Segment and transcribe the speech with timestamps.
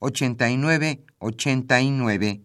[0.00, 2.40] 89 89.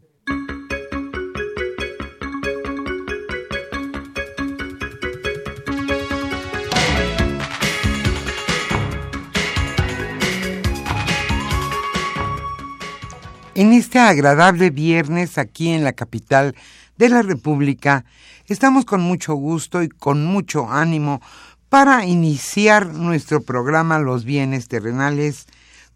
[13.55, 16.55] En este agradable viernes aquí en la capital
[16.97, 18.03] de la República,
[18.47, 21.21] estamos con mucho gusto y con mucho ánimo
[21.69, 25.45] para iniciar nuestro programa Los bienes terrenales,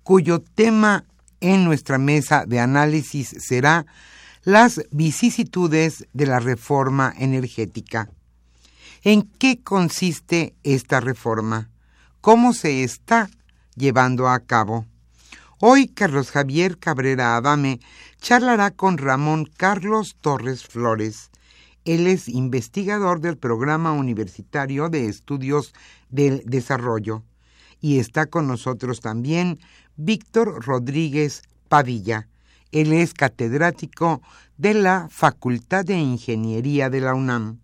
[0.04, 1.04] cuyo tema
[1.42, 3.86] en nuestra mesa de análisis será
[4.44, 8.10] las vicisitudes de la reforma energética.
[9.04, 11.70] ¿En qué consiste esta reforma?
[12.22, 13.30] ¿Cómo se está
[13.76, 14.86] llevando a cabo?
[15.60, 17.80] Hoy Carlos Javier Cabrera Adame
[18.22, 21.32] charlará con Ramón Carlos Torres Flores.
[21.86, 25.74] Él es investigador del Programa Universitario de Estudios
[26.10, 27.24] del Desarrollo
[27.82, 29.60] y está con nosotros también
[30.02, 32.30] Víctor Rodríguez Padilla.
[32.72, 34.22] Él es catedrático
[34.58, 37.60] de la Facultad de Ingeniería de la UNAM.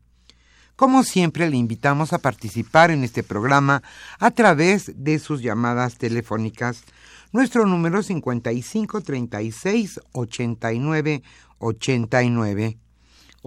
[0.75, 3.81] Como siempre, le invitamos a participar en este programa
[4.19, 6.83] a través de sus llamadas telefónicas.
[7.31, 11.23] Nuestro número 55 36 89
[11.59, 12.77] 89.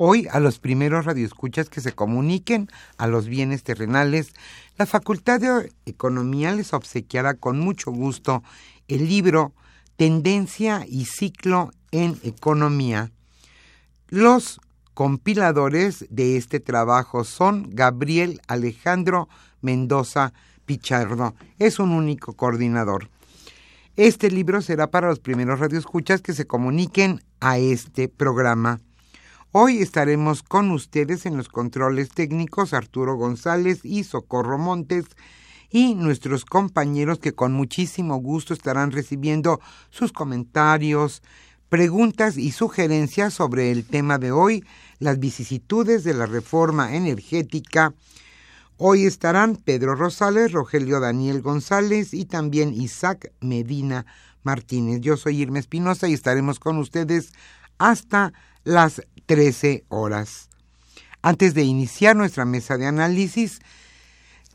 [0.00, 2.68] Hoy, a los primeros radioescuchas que se comuniquen
[2.98, 4.32] a los bienes terrenales,
[4.78, 8.44] la Facultad de Economía les obsequiará con mucho gusto
[8.88, 9.52] el libro
[9.96, 13.10] Tendencia y Ciclo en Economía.
[14.08, 14.60] Los
[14.94, 19.28] compiladores de este trabajo son Gabriel Alejandro
[19.60, 20.32] Mendoza
[20.64, 21.34] Pichardo.
[21.58, 23.08] Es un único coordinador.
[23.96, 28.80] Este libro será para los primeros radioescuchas que se comuniquen a este programa.
[29.52, 35.06] Hoy estaremos con ustedes en los controles técnicos Arturo González y Socorro Montes
[35.70, 41.22] y nuestros compañeros que con muchísimo gusto estarán recibiendo sus comentarios,
[41.68, 44.64] preguntas y sugerencias sobre el tema de hoy,
[44.98, 47.94] las vicisitudes de la reforma energética.
[48.78, 54.06] Hoy estarán Pedro Rosales, Rogelio Daniel González y también Isaac Medina
[54.42, 55.00] Martínez.
[55.00, 57.32] Yo soy Irma Espinosa y estaremos con ustedes
[57.76, 58.32] hasta
[58.64, 60.48] las 13 horas.
[61.20, 63.60] Antes de iniciar nuestra mesa de análisis,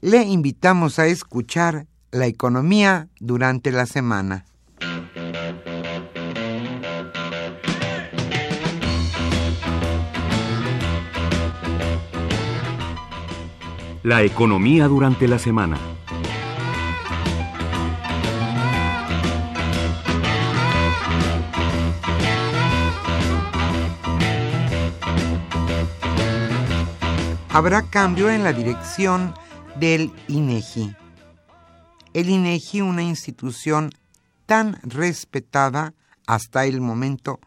[0.04, 4.44] le invitamos a escuchar la economía durante la semana.
[14.04, 15.78] La economía durante la semana.
[27.48, 29.34] Habrá cambio en la dirección
[29.84, 30.96] del INEGI.
[32.14, 33.92] El INEGI, una institución
[34.46, 35.94] tan respetada
[36.26, 37.42] hasta el momento,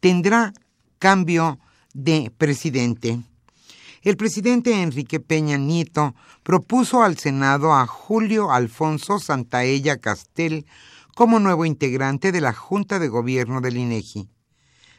[0.00, 0.54] tendrá
[0.98, 1.58] cambio
[1.92, 3.20] de presidente.
[4.00, 10.64] El presidente Enrique Peña Nieto propuso al Senado a Julio Alfonso Santaella Castel
[11.14, 14.30] como nuevo integrante de la Junta de Gobierno del INEGI.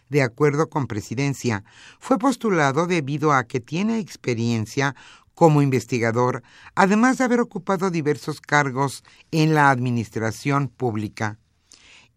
[0.10, 1.64] De acuerdo con Presidencia,
[2.00, 4.96] fue postulado debido a que tiene experiencia
[5.36, 6.44] como investigador,
[6.76, 11.40] además de haber ocupado diversos cargos en la administración pública.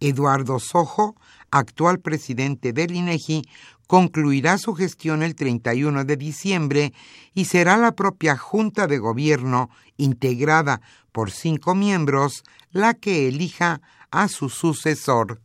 [0.01, 1.17] Eduardo Sojo,
[1.51, 3.43] actual presidente del INEGI,
[3.87, 6.93] concluirá su gestión el 31 de diciembre
[7.35, 10.81] y será la propia Junta de Gobierno, integrada
[11.13, 12.43] por cinco miembros,
[12.73, 13.81] la que elija
[14.11, 15.41] a su sucesor.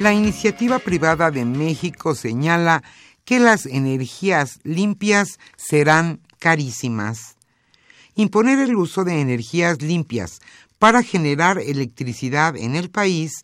[0.00, 2.82] La iniciativa privada de México señala
[3.26, 7.36] que las energías limpias serán carísimas.
[8.14, 10.40] Imponer el uso de energías limpias
[10.78, 13.42] para generar electricidad en el país,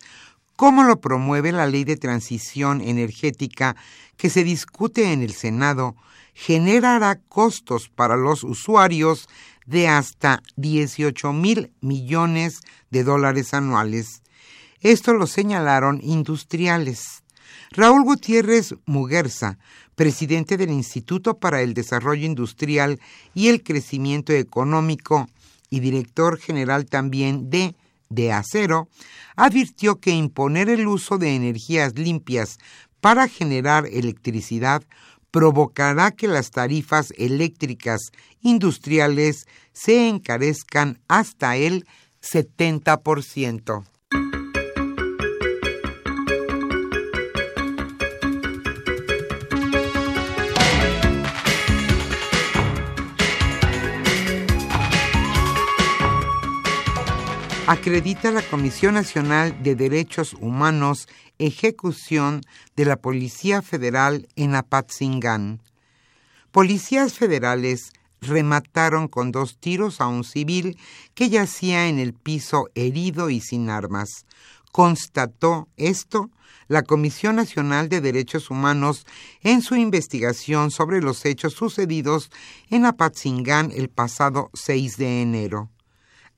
[0.57, 3.77] como lo promueve la Ley de Transición Energética
[4.17, 5.95] que se discute en el Senado,
[6.33, 9.29] generará costos para los usuarios
[9.67, 14.23] de hasta 18 mil millones de dólares anuales.
[14.81, 17.23] Esto lo señalaron industriales.
[17.71, 19.59] Raúl Gutiérrez Muguerza,
[19.95, 23.01] presidente del Instituto para el Desarrollo Industrial
[23.35, 25.29] y el Crecimiento Económico
[25.71, 27.75] y director general también de
[28.09, 28.89] de acero,
[29.37, 32.59] advirtió que imponer el uso de energías limpias
[33.01, 34.83] para generar electricidad
[35.31, 38.01] provocará que las tarifas eléctricas
[38.41, 41.87] industriales se encarezcan hasta el
[42.23, 43.85] 70%.
[57.67, 61.09] Acredita la Comisión Nacional de Derechos Humanos
[61.39, 62.43] ejecución
[62.77, 65.61] de la Policía Federal en Apatzingán.
[66.53, 67.91] Policías federales
[68.21, 70.79] remataron con dos tiros a un civil
[71.15, 74.27] que yacía en el piso herido y sin armas.
[74.71, 76.31] Constató esto
[76.69, 79.07] la Comisión Nacional de Derechos Humanos
[79.43, 82.31] en su investigación sobre los hechos sucedidos
[82.71, 85.71] en Apatzingán el pasado 6 de enero.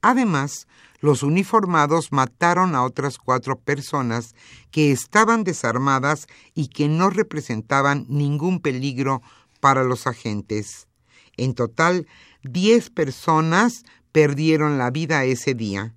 [0.00, 0.66] Además,
[1.00, 4.34] los uniformados mataron a otras cuatro personas
[4.70, 9.22] que estaban desarmadas y que no representaban ningún peligro
[9.60, 10.88] para los agentes.
[11.36, 12.06] En total,
[12.42, 15.94] diez personas perdieron la vida ese día.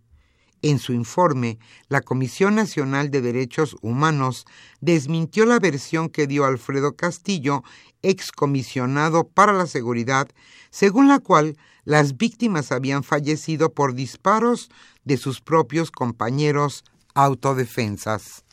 [0.63, 1.57] En su informe,
[1.89, 4.45] la Comisión Nacional de Derechos Humanos
[4.80, 7.63] desmintió la versión que dio Alfredo Castillo,
[8.03, 10.27] excomisionado para la seguridad,
[10.69, 14.69] según la cual las víctimas habían fallecido por disparos
[15.04, 16.83] de sus propios compañeros
[17.13, 18.44] autodefensas.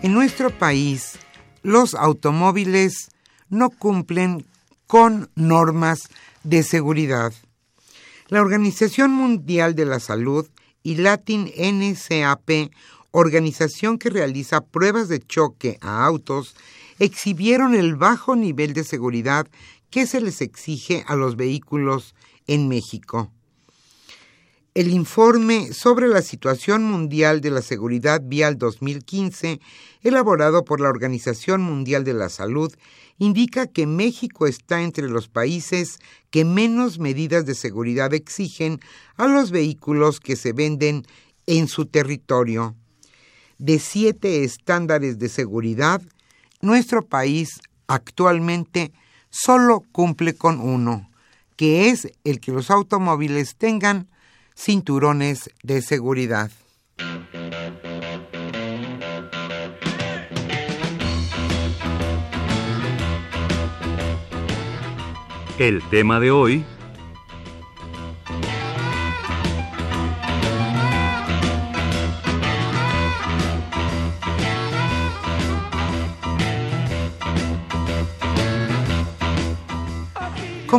[0.00, 1.18] En nuestro país,
[1.62, 3.10] los automóviles
[3.50, 4.46] no cumplen
[4.86, 6.08] con normas
[6.44, 7.32] de seguridad.
[8.30, 10.46] La Organización Mundial de la Salud
[10.82, 12.70] y Latin NCAP,
[13.10, 16.54] organización que realiza pruebas de choque a autos,
[16.98, 19.48] exhibieron el bajo nivel de seguridad
[19.88, 22.14] que se les exige a los vehículos
[22.46, 23.32] en México.
[24.74, 29.60] El informe sobre la situación mundial de la seguridad vial 2015,
[30.02, 32.72] elaborado por la Organización Mundial de la Salud,
[33.18, 35.98] indica que México está entre los países
[36.30, 38.78] que menos medidas de seguridad exigen
[39.16, 41.04] a los vehículos que se venden
[41.46, 42.76] en su territorio.
[43.56, 46.02] De siete estándares de seguridad,
[46.60, 48.92] nuestro país actualmente
[49.30, 51.10] solo cumple con uno,
[51.56, 54.08] que es el que los automóviles tengan
[54.58, 56.50] cinturones de seguridad.
[65.58, 66.64] El tema de hoy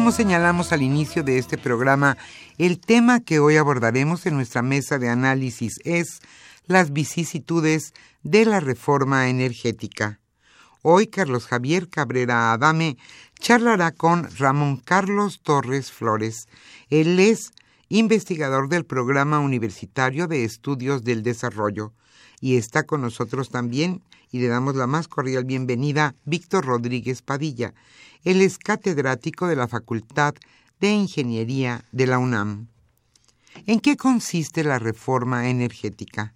[0.09, 2.17] Como señalamos al inicio de este programa,
[2.57, 6.21] el tema que hoy abordaremos en nuestra mesa de análisis es
[6.65, 10.19] las vicisitudes de la reforma energética.
[10.81, 12.97] Hoy Carlos Javier Cabrera Adame
[13.37, 16.47] charlará con Ramón Carlos Torres Flores.
[16.89, 17.51] Él es
[17.87, 21.93] investigador del Programa Universitario de Estudios del Desarrollo
[22.41, 24.01] y está con nosotros también
[24.31, 27.73] y le damos la más cordial bienvenida Víctor Rodríguez Padilla.
[28.23, 30.35] Él es catedrático de la Facultad
[30.79, 32.67] de Ingeniería de la UNAM.
[33.65, 36.33] ¿En qué consiste la reforma energética?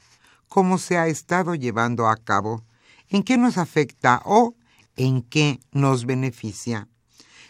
[0.48, 2.64] ¿Cómo se ha estado llevando a cabo?
[3.10, 4.56] ¿En qué nos afecta o
[4.96, 6.88] en qué nos beneficia?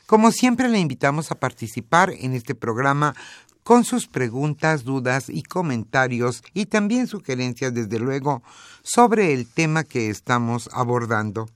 [0.05, 3.15] Como siempre, le invitamos a participar en este programa
[3.63, 8.43] con sus preguntas, dudas y comentarios y también sugerencias, desde luego,
[8.83, 11.47] sobre el tema que estamos abordando.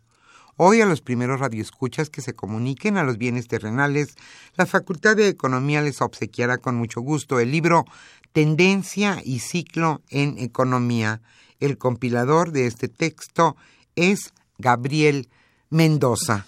[0.55, 4.15] Hoy a los primeros radioescuchas que se comuniquen a los bienes terrenales,
[4.55, 7.85] la Facultad de Economía les obsequiará con mucho gusto el libro
[8.31, 11.21] Tendencia y Ciclo en Economía.
[11.59, 13.55] El compilador de este texto
[13.95, 15.29] es Gabriel
[15.69, 16.47] Mendoza.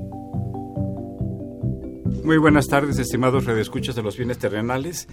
[2.23, 5.07] Muy buenas tardes, estimados redescuchas de los bienes terrenales.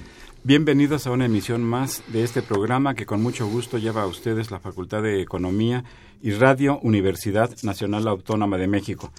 [0.45, 4.51] Bienvenidos a una emisión más de este programa que con mucho gusto lleva a ustedes
[4.51, 5.85] la Facultad de Economía
[6.21, 9.11] y Radio Universidad Nacional Autónoma de México.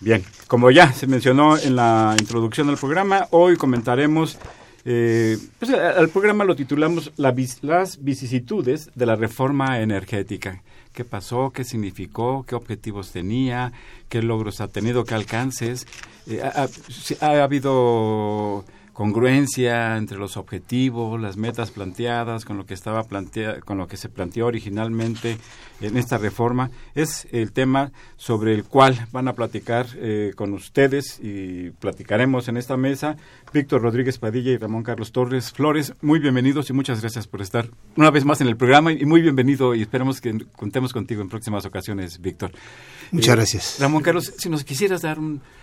[0.00, 4.38] Bien, como ya se mencionó en la introducción del programa, hoy comentaremos,
[4.84, 10.62] eh, pues, el programa lo titulamos Las vicisitudes de la reforma energética
[11.00, 13.72] qué pasó, qué significó, qué objetivos tenía,
[14.10, 15.86] qué logros ha tenido, qué alcances.
[16.26, 16.68] Eh, ha,
[17.22, 18.66] ha, habido
[19.00, 23.96] congruencia entre los objetivos, las metas planteadas con lo que estaba plantea, con lo que
[23.96, 25.38] se planteó originalmente
[25.80, 31.18] en esta reforma es el tema sobre el cual van a platicar eh, con ustedes
[31.18, 33.16] y platicaremos en esta mesa
[33.54, 35.94] Víctor Rodríguez Padilla y Ramón Carlos Torres Flores.
[36.02, 39.22] Muy bienvenidos y muchas gracias por estar una vez más en el programa y muy
[39.22, 42.52] bienvenido y esperamos que contemos contigo en próximas ocasiones, Víctor.
[43.12, 43.76] Muchas eh, gracias.
[43.80, 45.18] Ramón Carlos, si nos quisieras dar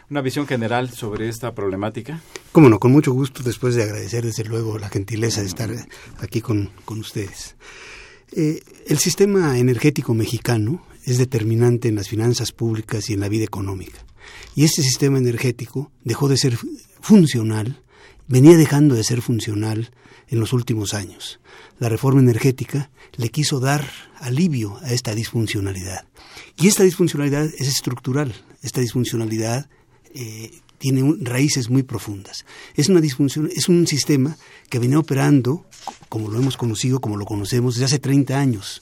[0.10, 2.22] una visión general sobre esta problemática.
[2.52, 5.70] Cómo no, con mucho gusto, después de agradecer desde luego la gentileza de estar
[6.20, 7.56] aquí con, con ustedes.
[8.32, 13.46] Eh, el sistema energético mexicano es determinante en las finanzas públicas y en la vida
[13.46, 14.06] económica.
[14.56, 16.58] Y este sistema energético dejó de ser
[17.02, 17.82] funcional,
[18.28, 19.92] venía dejando de ser funcional
[20.28, 21.40] en los últimos años.
[21.80, 26.06] La reforma energética le quiso dar alivio a esta disfuncionalidad.
[26.58, 29.70] Y esta disfuncionalidad es estructural, esta disfuncionalidad
[30.20, 32.44] eh, tiene raíces muy profundas.
[32.76, 34.36] Es una disfunción, es un sistema
[34.70, 35.66] que viene operando,
[36.10, 38.82] como lo hemos conocido, como lo conocemos desde hace 30 años.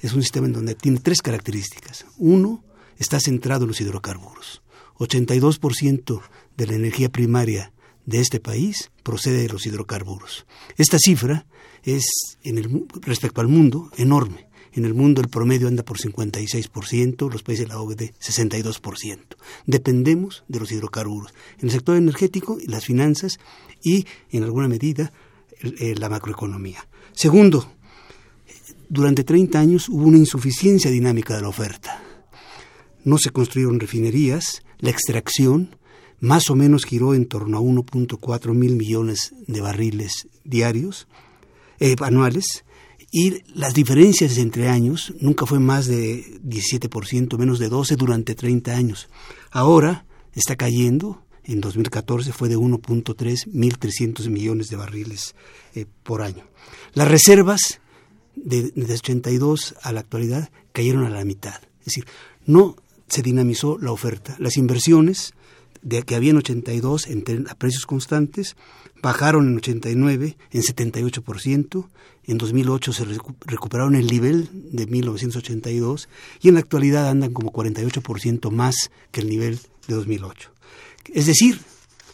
[0.00, 2.04] Es un sistema en donde tiene tres características.
[2.18, 2.62] Uno,
[2.98, 4.62] está centrado en los hidrocarburos.
[4.98, 6.20] 82%
[6.56, 7.72] de la energía primaria
[8.04, 10.46] de este país procede de los hidrocarburos.
[10.76, 11.46] Esta cifra
[11.82, 12.04] es,
[12.42, 14.47] en el, respecto al mundo, enorme.
[14.78, 19.18] En el mundo el promedio anda por 56%, los países de la OVD 62%.
[19.66, 21.34] Dependemos de los hidrocarburos.
[21.58, 23.40] En el sector energético, las finanzas
[23.82, 25.12] y, en alguna medida,
[25.60, 26.86] la macroeconomía.
[27.10, 27.72] Segundo,
[28.88, 32.00] durante 30 años hubo una insuficiencia dinámica de la oferta.
[33.02, 35.74] No se construyeron refinerías, la extracción
[36.20, 41.08] más o menos giró en torno a 1.4 mil millones de barriles diarios,
[41.80, 42.64] eh, anuales,
[43.10, 48.74] y las diferencias entre años nunca fue más de 17%, menos de 12% durante 30
[48.74, 49.08] años.
[49.50, 55.34] Ahora está cayendo en 2014 fue de 1.3 1.300 millones de barriles
[55.74, 56.44] eh, por año.
[56.92, 57.80] Las reservas
[58.36, 61.60] de, de 82 a la actualidad cayeron a la mitad.
[61.80, 62.04] Es decir,
[62.44, 62.76] no
[63.08, 64.36] se dinamizó la oferta.
[64.38, 65.32] Las inversiones
[65.88, 68.56] de que había en 82 en, a precios constantes
[69.02, 71.88] bajaron en 89 en 78%,
[72.24, 73.04] en 2008 se
[73.46, 76.08] recuperaron el nivel de 1982
[76.42, 80.50] y en la actualidad andan como 48% más que el nivel de 2008.
[81.14, 81.60] Es decir,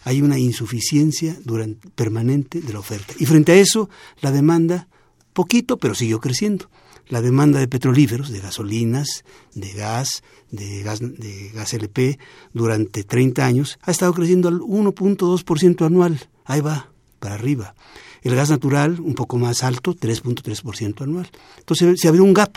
[0.04, 3.14] hay una insuficiencia durante, permanente de la oferta.
[3.19, 3.88] Y frente a eso,
[4.21, 4.87] la demanda,
[5.33, 6.71] poquito, pero siguió creciendo.
[7.08, 12.18] La demanda de petrolíferos, de gasolinas, de gas, de gas, de gas LP,
[12.52, 16.28] durante 30 años, ha estado creciendo al 1.2% anual.
[16.44, 17.75] Ahí va, para arriba.
[18.23, 21.30] El gas natural, un poco más alto, 3.3% anual.
[21.58, 22.56] Entonces se abrió un gap.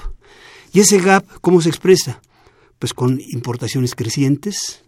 [0.71, 2.21] ¿Y ese gap cómo se expresa?
[2.79, 4.83] Pues con importaciones crecientes,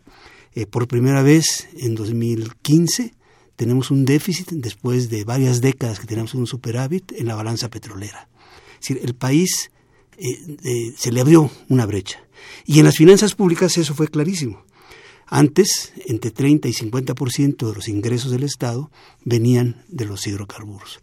[0.53, 3.13] eh, por primera vez en 2015
[3.55, 8.29] tenemos un déficit después de varias décadas que tenemos un superávit en la balanza petrolera.
[8.81, 9.71] Es decir, el país
[10.17, 12.23] eh, se le abrió una brecha.
[12.65, 14.63] Y en las finanzas públicas eso fue clarísimo.
[15.27, 18.89] Antes, entre 30 y 50% de los ingresos del Estado
[19.23, 21.01] venían de los hidrocarburos.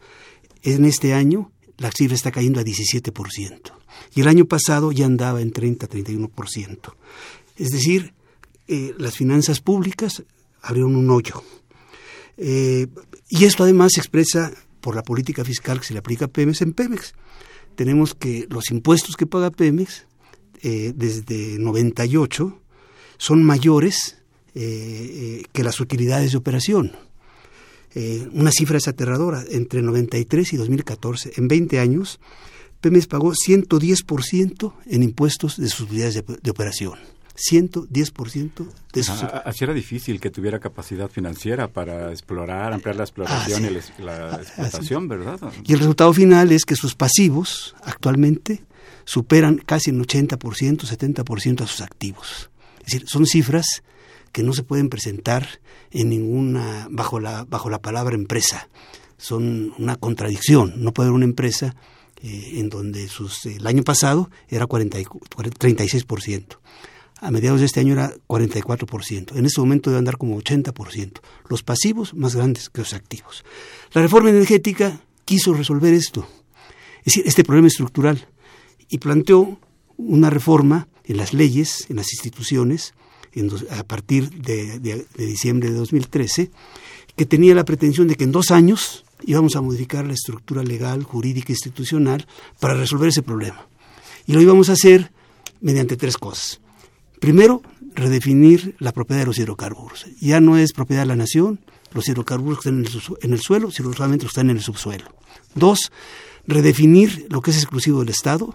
[0.63, 3.73] En este año la cifra está cayendo a 17%.
[4.15, 6.95] Y el año pasado ya andaba en 30-31%.
[7.57, 8.15] Es decir,
[8.67, 10.25] eh, las finanzas públicas
[10.61, 11.43] abrieron un hoyo.
[12.37, 12.89] Eh,
[13.29, 16.63] y esto además se expresa por la política fiscal que se le aplica a Pemex
[16.63, 17.15] en Pemex.
[17.77, 20.07] Tenemos que los impuestos que paga Pemex
[20.63, 22.61] eh, desde 98
[23.19, 24.19] son mayores
[24.55, 26.93] que las utilidades de operación.
[28.33, 29.45] una cifra es aterradora.
[29.51, 32.21] Entre 93 y 2014, en 20 años,
[32.81, 36.95] Pemex pagó 110% en impuestos de sus utilidades de operación.
[37.37, 39.23] 110% de sus...
[39.23, 45.09] así era difícil que tuviera capacidad financiera para explorar, ampliar la exploración y la, explotación,
[45.09, 45.39] ¿verdad?
[45.65, 48.65] Y el resultado final es que sus pasivos actualmente
[49.05, 52.51] superan casi en 80%, 70% a sus activos.
[52.81, 53.83] Es decir, son cifras
[54.33, 58.69] que no se pueden presentar en ninguna bajo la bajo la palabra empresa.
[59.19, 60.75] Son una contradicción.
[60.77, 61.75] No puede haber una empresa
[62.23, 66.59] eh, en donde sus, el año pasado era 40, 36%
[67.21, 69.37] a mediados de este año era 44%.
[69.37, 71.21] En este momento debe andar como 80%.
[71.49, 73.45] Los pasivos más grandes que los activos.
[73.93, 76.27] La reforma energética quiso resolver esto,
[76.99, 78.29] es decir, este problema estructural,
[78.89, 79.59] y planteó
[79.97, 82.95] una reforma en las leyes, en las instituciones,
[83.71, 86.51] a partir de, de diciembre de 2013,
[87.17, 91.03] que tenía la pretensión de que en dos años íbamos a modificar la estructura legal,
[91.03, 92.27] jurídica institucional
[92.61, 93.67] para resolver ese problema.
[94.27, 95.13] Y lo íbamos a hacer
[95.61, 96.61] mediante tres cosas.
[97.21, 97.63] Primero,
[97.95, 100.07] redefinir la propiedad de los hidrocarburos.
[100.21, 101.61] Ya no es propiedad de la nación
[101.93, 102.85] los hidrocarburos que están
[103.23, 105.07] en el, suelo, sino solamente están en el subsuelo.
[105.55, 105.91] Dos,
[106.47, 108.55] redefinir lo que es exclusivo del Estado.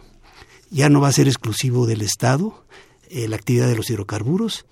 [0.69, 2.65] Ya no va a ser exclusivo del Estado
[3.10, 4.65] eh, la actividad de los hidrocarburos,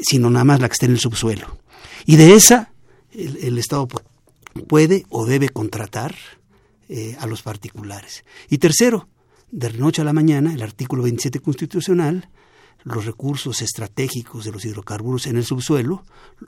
[0.00, 1.58] sino nada más la que está en el subsuelo.
[2.06, 2.72] Y de esa,
[3.12, 3.88] el, Estado
[4.68, 6.14] puede o debe contratar
[6.88, 8.24] eh, a los particulares.
[8.48, 9.08] Y tercero,
[9.50, 12.28] de noche a la mañana, el artículo 27 constitucional
[12.82, 16.04] los recursos estratégicos de los hidrocarburos en el subsuelo,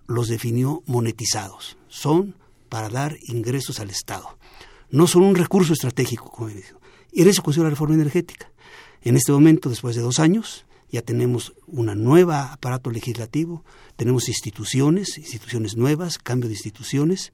[0.07, 1.77] los definió monetizados.
[1.89, 2.35] Son
[2.69, 4.39] para dar ingresos al Estado.
[4.91, 6.79] No son un recurso estratégico, como he dicho.
[7.13, 8.51] Y en eso consistió la reforma energética.
[9.03, 13.65] En este momento, después de dos años, ya tenemos un nuevo aparato legislativo,
[13.97, 17.33] tenemos instituciones, instituciones nuevas, cambio de instituciones,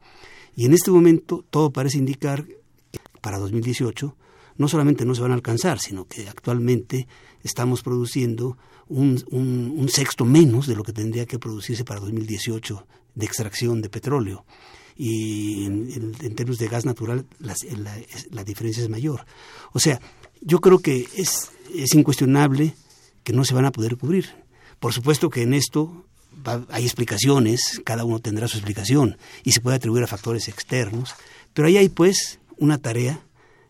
[0.55, 4.17] y en este momento todo parece indicar que para 2018
[4.57, 7.09] no solamente no se van a alcanzar, sino que actualmente
[7.43, 8.59] estamos produciendo
[8.93, 14.45] un, sexto menos de lo que tendría que producirse para 2018 de extracción de petróleo.
[14.97, 19.25] Y en, términos de gas natural la, diferencia es mayor.
[19.73, 20.01] O sea,
[20.41, 22.75] yo creo que es, es incuestionable
[23.25, 24.31] que no se van a poder cubrir.
[24.79, 26.05] Por supuesto que en esto
[26.69, 31.15] hay explicaciones, cada uno tendrá su explicación y se puede atribuir a factores externos,
[31.55, 33.21] pero ahí hay pues una tarea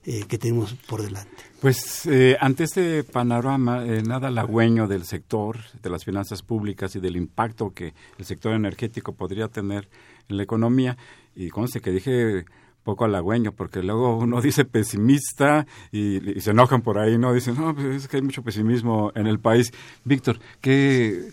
[0.05, 1.52] eh, que tenemos por delante.
[1.63, 6.99] Pues eh, ante este panorama eh, nada halagüeño del sector, de las finanzas públicas y
[6.99, 9.89] del impacto que el sector energético podría tener
[10.29, 10.97] en la economía,
[11.37, 12.47] y conste que dije
[12.83, 17.33] poco halagüeño, porque luego uno dice pesimista y, se enojan por ahí, ¿no?
[17.33, 19.71] Dicen, no, pues es que hay mucho pesimismo en el país.
[20.03, 21.31] Víctor, ¿qué,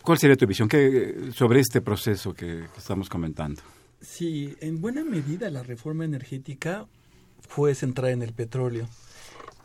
[0.00, 0.70] ¿cuál sería tu visión
[1.34, 3.60] sobre este proceso que estamos comentando?
[4.00, 6.86] Sí, en buena medida la reforma energética
[7.46, 8.88] fue centrada en el petróleo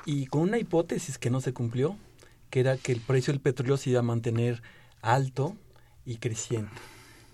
[0.08, 1.98] y con una hipótesis que no se cumplió,
[2.50, 4.64] que era que el precio del petróleo se iba a mantener
[5.02, 5.54] alto
[6.06, 6.72] y creciente.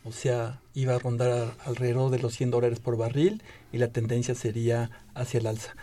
[0.03, 4.33] o sea, iba a rondar alrededor de los 100 dólares por barril y la tendencia
[4.33, 5.75] sería hacia el alza.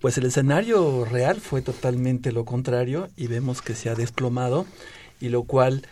[0.00, 4.66] Pues el escenario real fue totalmente lo contrario y vemos que se ha desplomado
[5.20, 5.86] y lo cual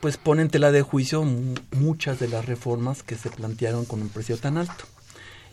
[0.00, 1.22] pues pone en tela de juicio
[1.70, 4.84] muchas de las reformas que se plantearon con un precio tan alto.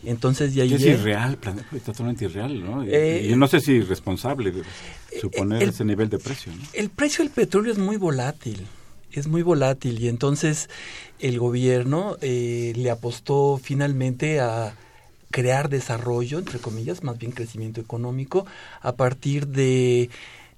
[0.04, 1.38] Entonces ya Es irreal,
[1.84, 2.84] totalmente irreal, ¿no?
[2.84, 4.52] Eh, y no sé si responsable
[5.20, 6.52] suponer ese nivel de precio.
[6.52, 6.62] ¿no?
[6.72, 8.66] El precio del petróleo es muy volátil,
[9.12, 10.70] es muy volátil y entonces
[11.18, 14.74] el gobierno eh, le apostó finalmente a
[15.30, 18.46] crear desarrollo, entre comillas, más bien crecimiento económico,
[18.80, 20.10] a partir de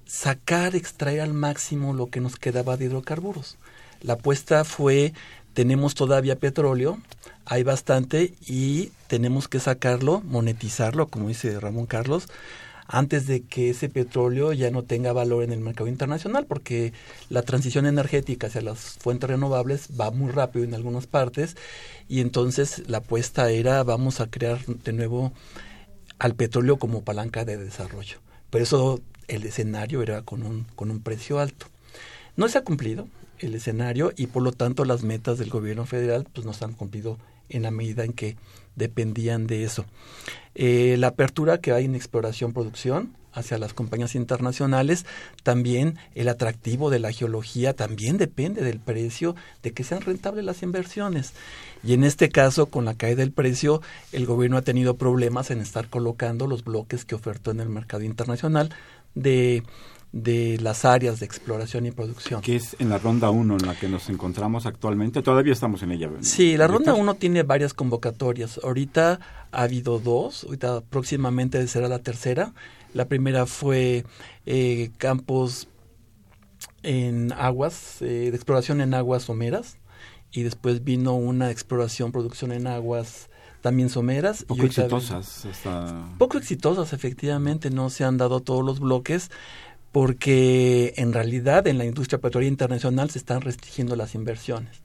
[0.05, 3.57] sacar, extraer al máximo lo que nos quedaba de hidrocarburos.
[4.01, 5.13] La apuesta fue,
[5.53, 6.99] tenemos todavía petróleo,
[7.45, 12.27] hay bastante y tenemos que sacarlo, monetizarlo, como dice Ramón Carlos,
[12.87, 16.93] antes de que ese petróleo ya no tenga valor en el mercado internacional, porque
[17.29, 21.55] la transición energética hacia las fuentes renovables va muy rápido en algunas partes
[22.07, 25.33] y entonces la apuesta era vamos a crear de nuevo
[26.19, 28.19] al petróleo como palanca de desarrollo.
[28.49, 31.67] Pero eso el escenario era con un, con un precio alto.
[32.35, 33.07] No se ha cumplido,
[33.43, 36.73] el escenario y por lo tanto las metas del gobierno federal pues no se han
[36.73, 37.17] cumplido
[37.49, 38.37] en la medida en que
[38.75, 39.85] dependían de eso.
[40.55, 45.05] Eh, la apertura que hay en exploración-producción hacia las compañías internacionales,
[45.41, 50.61] también el atractivo de la geología también depende del precio, de que sean rentables las
[50.61, 51.33] inversiones.
[51.83, 55.59] Y en este caso, con la caída del precio, el gobierno ha tenido problemas en
[55.59, 58.69] estar colocando los bloques que ofertó en el mercado internacional
[59.15, 59.63] de
[60.13, 62.41] de las áreas de exploración y producción.
[62.41, 65.23] Que es en la ronda 1 en la que nos encontramos actualmente.
[65.23, 66.09] Todavía estamos en ella.
[66.21, 68.59] Sí, la ronda 1 tiene varias convocatorias.
[68.63, 69.19] Ahorita
[69.51, 72.53] ha habido dos, ahorita próximamente será la tercera.
[72.93, 74.05] La primera fue
[74.45, 75.67] eh, campos
[76.83, 79.77] en aguas, eh, de exploración en aguas someras.
[80.31, 83.29] Y después vino una exploración, producción en aguas
[83.61, 84.43] también someras.
[84.43, 85.47] Poco exitosas.
[86.19, 87.71] Poco exitosas, efectivamente.
[87.71, 89.31] No se han dado todos los bloques
[89.93, 94.81] porque en realidad en la industria petrolera internacional se están restringiendo las inversiones,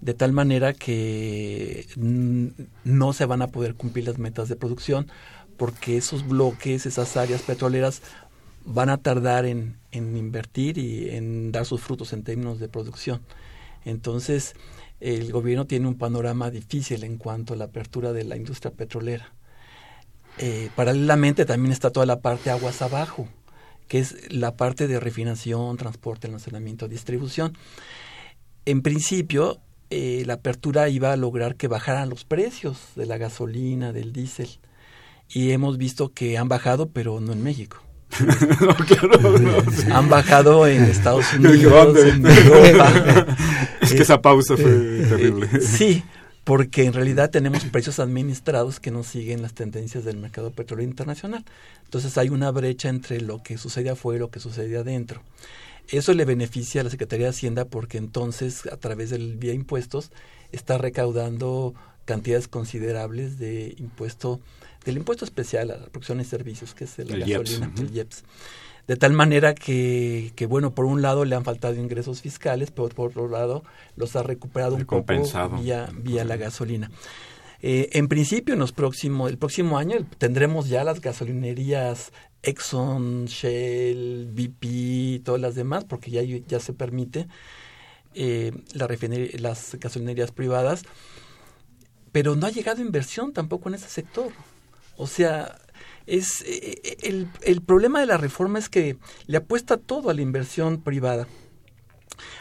[0.00, 5.08] de tal manera que no se van a poder cumplir las metas de producción,
[5.56, 8.02] porque esos bloques, esas áreas petroleras
[8.64, 13.20] van a tardar en, en invertir y en dar sus frutos en términos de producción.
[13.84, 14.54] Entonces,
[15.00, 19.32] el gobierno tiene un panorama difícil en cuanto a la apertura de la industria petrolera.
[20.38, 23.28] Eh, paralelamente también está toda la parte aguas abajo,
[23.88, 27.56] que es la parte de refinación, transporte, almacenamiento, distribución.
[28.64, 33.92] En principio, eh, la apertura iba a lograr que bajaran los precios de la gasolina,
[33.92, 34.48] del diésel.
[35.28, 37.82] Y hemos visto que han bajado, pero no en México.
[39.90, 43.36] Han bajado en Estados Unidos, en Europa.
[43.80, 45.60] Es que esa pausa fue eh, terrible.
[45.60, 46.02] sí,
[46.44, 51.44] porque en realidad tenemos precios administrados que no siguen las tendencias del mercado petróleo internacional.
[51.84, 55.22] Entonces hay una brecha entre lo que sucede afuera y lo que sucede adentro.
[55.88, 60.10] Eso le beneficia a la Secretaría de Hacienda porque entonces a través del vía impuestos
[60.52, 64.40] está recaudando cantidades considerables de impuesto
[64.84, 68.22] del impuesto especial a la producción y servicios que es el, gasolina, el IEPS.
[68.86, 72.88] De tal manera que, que, bueno, por un lado le han faltado ingresos fiscales, pero
[72.90, 73.64] por otro lado
[73.96, 75.24] los ha recuperado un poco
[75.58, 76.90] vía, vía la gasolina.
[77.62, 84.30] Eh, en principio, en los próximos, el próximo año tendremos ya las gasolinerías Exxon, Shell,
[84.34, 87.26] BP, todas las demás, porque ya, ya se permite
[88.12, 88.86] eh, la
[89.38, 90.82] las gasolinerías privadas,
[92.12, 94.30] pero no ha llegado inversión tampoco en ese sector.
[94.98, 95.58] O sea,
[96.06, 100.14] es eh, eh, el, el problema de la reforma es que le apuesta todo a
[100.14, 101.26] la inversión privada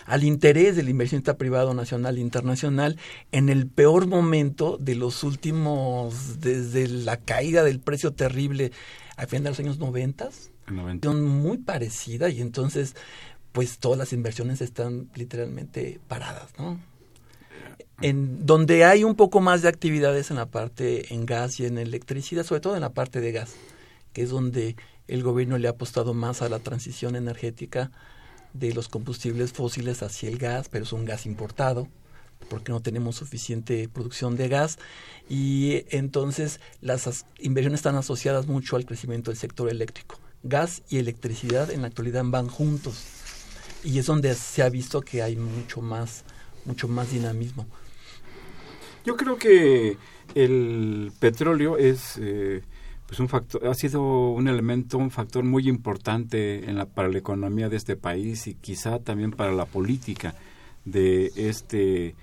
[0.05, 2.97] al interés del inversionista privado nacional e internacional
[3.31, 8.71] en el peor momento de los últimos, desde la caída del precio terrible
[9.15, 10.29] a fin de los años 90,
[11.01, 12.95] son muy parecida y entonces
[13.51, 16.79] pues todas las inversiones están literalmente paradas, ¿no?
[18.01, 21.77] En donde hay un poco más de actividades en la parte en gas y en
[21.77, 23.53] electricidad, sobre todo en la parte de gas,
[24.13, 24.75] que es donde
[25.07, 27.91] el gobierno le ha apostado más a la transición energética
[28.53, 31.87] de los combustibles fósiles hacia el gas, pero es un gas importado,
[32.49, 34.77] porque no tenemos suficiente producción de gas
[35.29, 40.19] y entonces las inversiones están asociadas mucho al crecimiento del sector eléctrico.
[40.43, 43.01] Gas y electricidad en la actualidad van juntos
[43.83, 46.25] y es donde se ha visto que hay mucho más
[46.65, 47.65] mucho más dinamismo.
[49.05, 49.97] Yo creo que
[50.35, 52.61] el petróleo es eh,
[53.05, 57.17] pues un factor, ha sido un elemento, un factor muy importante en la, para la
[57.17, 60.35] economía de este país y quizá también para la política
[60.85, 62.15] de este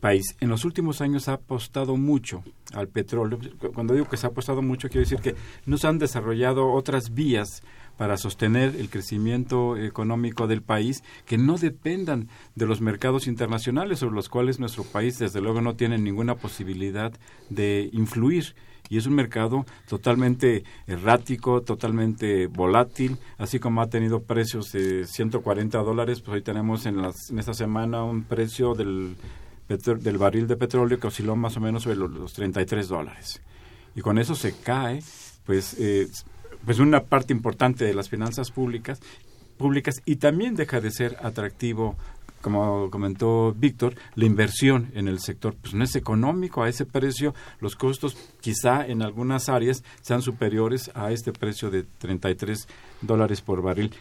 [0.00, 3.38] país en los últimos años ha apostado mucho al petróleo.
[3.74, 5.34] Cuando digo que se ha apostado mucho, quiero decir que
[5.66, 7.62] no se han desarrollado otras vías
[8.00, 14.14] para sostener el crecimiento económico del país que no dependan de los mercados internacionales sobre
[14.14, 17.12] los cuales nuestro país desde luego no tiene ninguna posibilidad
[17.50, 18.54] de influir
[18.88, 25.76] y es un mercado totalmente errático, totalmente volátil, así como ha tenido precios de 140
[25.80, 29.14] dólares, pues hoy tenemos en, las, en esta semana un precio del,
[29.68, 33.42] del barril de petróleo que osciló más o menos sobre los, los 33 dólares.
[33.94, 35.02] Y con eso se cae,
[35.44, 36.08] pues, eh,
[36.64, 39.00] pues una parte importante de las finanzas públicas
[39.56, 41.96] públicas y también deja de ser atractivo
[42.40, 47.34] como comentó Víctor, la inversión en el sector pues no es económico a ese precio,
[47.60, 52.66] los costos quizá en algunas áreas sean superiores a este precio de 33
[53.02, 53.92] dólares por barril.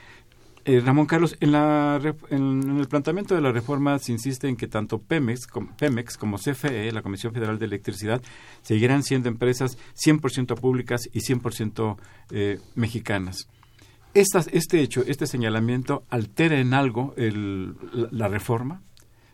[0.70, 4.68] Eh, Ramón Carlos, en, la, en, el planteamiento de la reforma se insiste en que
[4.68, 8.22] tanto Pemex, Pemex como CFE, la Comisión Federal de Electricidad,
[8.62, 11.98] seguirán siendo empresas 100% públicas y 100%
[12.32, 13.48] eh, mexicanas
[14.14, 18.82] este hecho, este señalamiento, altera en algo la, reforma?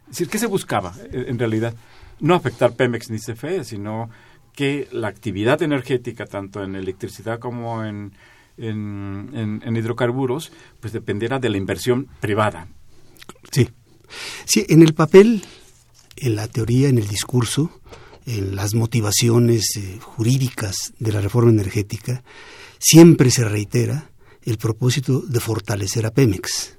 [0.04, 1.74] Es decir, ¿qué se buscaba eh, en realidad?
[2.20, 4.10] No afectar Pemex ni CFE, sino
[4.54, 8.14] que la actividad energética, tanto en electricidad como en,
[8.58, 12.68] en, hidrocarburos, pues dependiera de la inversión privada.
[13.52, 13.70] Sí.
[14.46, 15.44] Sí, en el papel,
[16.16, 17.82] en la teoría, en el discurso,
[18.26, 22.24] en las motivaciones eh, jurídicas de la reforma energética,
[22.80, 24.12] siempre se reitera
[24.44, 26.78] el propósito de fortalecer a Pemex,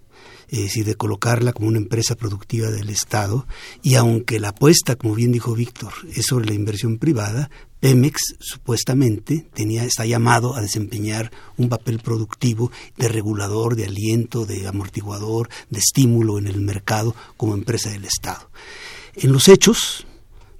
[0.48, 3.46] es decir, de colocarla como una empresa productiva del Estado,
[3.82, 9.46] y aunque la apuesta, como bien dijo Víctor, es sobre la inversión privada, Pemex supuestamente
[9.52, 15.78] tenía, está llamado a desempeñar un papel productivo de regulador, de aliento, de amortiguador, de
[15.78, 18.50] estímulo en el mercado como empresa del Estado.
[19.14, 20.06] En los hechos,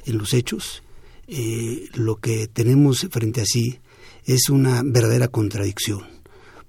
[0.04, 0.82] en los hechos,
[1.28, 3.80] eh, lo que tenemos frente a sí
[4.24, 6.15] es una verdadera contradicción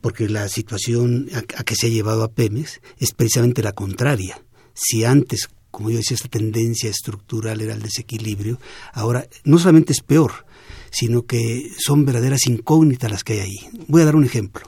[0.07, 4.41] porque la situación a, que se ha llevado a Pemex es precisamente la contraria.
[4.73, 8.57] Si antes, como yo decía, esta tendencia estructural era el desequilibrio,
[8.93, 10.45] ahora no solamente es peor,
[10.91, 13.69] sino que son verdaderas incógnitas las que hay ahí.
[13.89, 14.65] Voy a dar un ejemplo.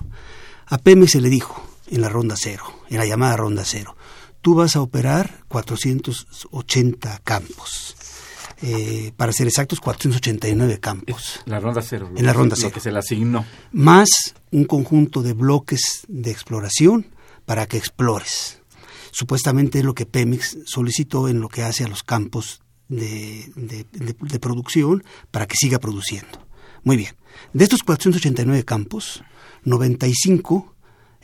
[0.66, 3.96] A Pemex se le dijo en la ronda cero, en la llamada ronda cero,
[4.42, 7.96] tú vas a operar 480 campos.
[8.62, 11.42] Eh, para ser exactos, 489 campos.
[11.46, 12.12] La ronda cero.
[12.16, 12.70] En la ronda cero.
[12.70, 13.46] Lo que se le asignó.
[13.72, 14.10] Más
[14.52, 17.08] un conjunto de bloques de exploración
[17.46, 18.62] para que explores.
[19.12, 24.40] Supuestamente es lo que Pemex solicitó en lo que hace a los campos de, de
[24.40, 26.48] producción para que siga produciendo.
[26.84, 27.16] Muy bien.
[27.54, 29.24] De estos 489 campos,
[29.64, 30.76] 95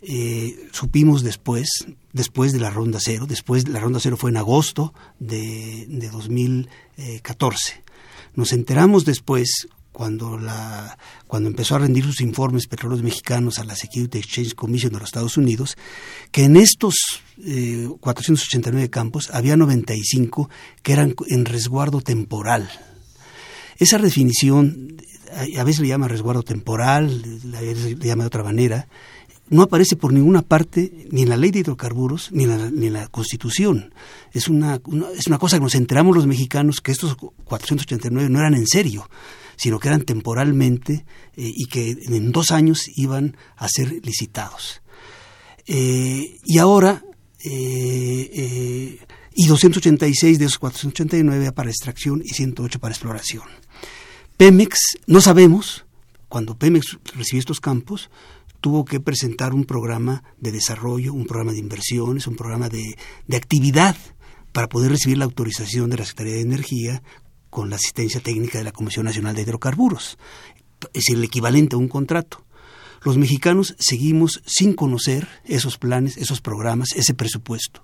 [0.08, 1.86] eh, supimos después,
[2.16, 7.84] después de la ronda cero, después la ronda cero fue en agosto de, de 2014.
[8.36, 10.98] Nos enteramos después cuando, la,
[11.28, 15.10] cuando empezó a rendir sus informes petróleos mexicanos a la Security Exchange Commission de los
[15.10, 15.76] Estados Unidos,
[16.32, 16.96] que en estos
[18.00, 20.50] 489 eh, campos había 95
[20.84, 22.70] que eran en resguardo temporal.
[23.78, 25.02] Esa definición,
[25.58, 27.22] a veces le llama resguardo temporal,
[27.58, 28.88] a veces le llama de otra manera,
[29.50, 33.94] no aparece por ninguna parte, ni en la ley de hidrocarburos, ni en la, Constitución.
[34.34, 34.82] Es una,
[35.18, 39.10] es una cosa que nos enteramos los mexicanos que estos 489 no eran en serio,
[39.56, 41.06] sino que eran temporalmente
[41.36, 44.82] eh, y que en dos años iban a ser licitados.
[45.68, 47.04] Eh, y ahora,
[47.44, 49.00] eh,
[49.34, 53.44] y 286 de esos 489 para extracción y 108 para exploración.
[54.38, 55.86] Pemex, no sabemos,
[56.28, 58.10] cuando Pemex recibió estos campos,
[58.66, 62.98] tuvo que presentar un programa de desarrollo, un programa de inversiones, un programa de,
[63.32, 63.96] actividad
[64.54, 67.04] para poder recibir la autorización de la Secretaría de Energía
[67.52, 70.18] con la asistencia técnica de la Comisión Nacional de Hidrocarburos.
[70.94, 72.44] Es el equivalente a un contrato.
[73.04, 77.84] Los mexicanos seguimos sin conocer esos planes, esos programas, ese presupuesto.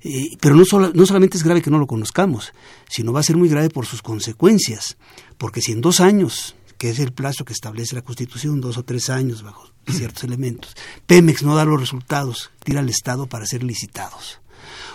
[0.00, 2.54] Eh, pero no, no solamente es grave que no lo conozcamos,
[2.88, 4.96] sino va a ser muy grave por sus consecuencias,
[5.36, 8.82] porque si en dos años, que es el plazo que establece la Constitución, dos o
[8.82, 10.74] tres años bajo ciertos elementos.
[11.06, 14.40] Pemex no da los resultados, tira al Estado para ser licitados.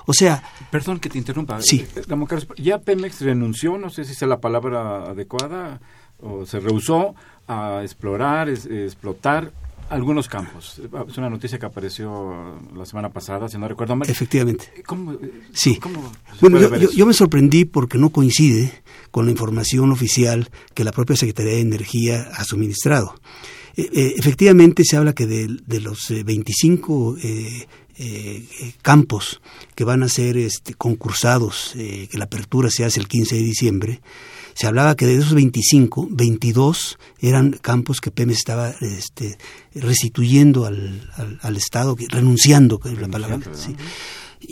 [0.06, 0.43] O sea...
[0.69, 1.62] Perdón que te interrumpa.
[1.62, 1.88] Sí.
[1.95, 2.04] Eh,
[2.58, 5.80] ya Pemex renunció, no sé si es la palabra adecuada,
[6.19, 7.15] o se rehusó
[7.47, 9.54] a explorar, explotar
[9.89, 10.82] algunos campos.
[11.08, 14.10] Es una noticia que apareció la semana pasada, si no recuerdo mal.
[14.10, 14.71] Efectivamente.
[14.86, 15.17] ¿Cómo,
[15.54, 15.80] sí.
[16.41, 18.71] bueno, yo, yo, me sorprendí porque no coincide
[19.12, 23.15] con la información oficial que la propia Secretaría de Energía ha suministrado.
[23.78, 27.67] Eh, eh, efectivamente se habla que de, los 25 eh,
[28.82, 29.39] campos
[29.76, 34.02] que van a ser este, concursados, que la apertura se hace el 15 de diciembre,
[34.58, 39.38] se hablaba que de esos 25, 22 eran campos que Pemex estaba este,
[39.76, 41.12] restituyendo al,
[41.43, 43.39] al, Estado, renunciando, que es la palabra.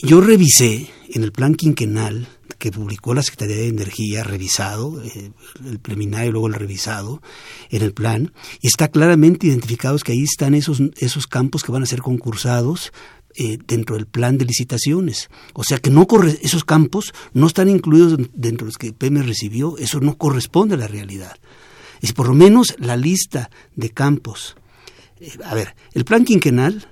[0.03, 2.27] Yo revisé en el plan quinquenal
[2.59, 5.31] que publicó la Secretaría de Energía, revisado, eh,
[5.65, 7.23] el preliminar y luego el revisado,
[7.71, 11.81] en el plan, y está claramente identificados que ahí están esos, esos campos que van
[11.81, 12.93] a ser concursados
[13.37, 15.29] eh, dentro del plan de licitaciones.
[15.53, 19.21] O sea que no corre, esos campos no están incluidos dentro de los que PM
[19.23, 21.37] recibió, eso no corresponde a la realidad.
[22.01, 24.55] Es por lo menos la lista de campos.
[25.19, 26.87] Eh, a ver, el plan quinquenal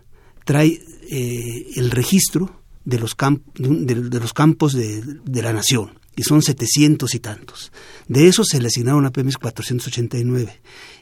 [0.45, 3.15] trae eh, el registro de los,
[3.55, 7.71] de, los campos de, la nación, y son 700 y tantos.
[8.07, 10.61] De esos se le asignaron a Pemex 489.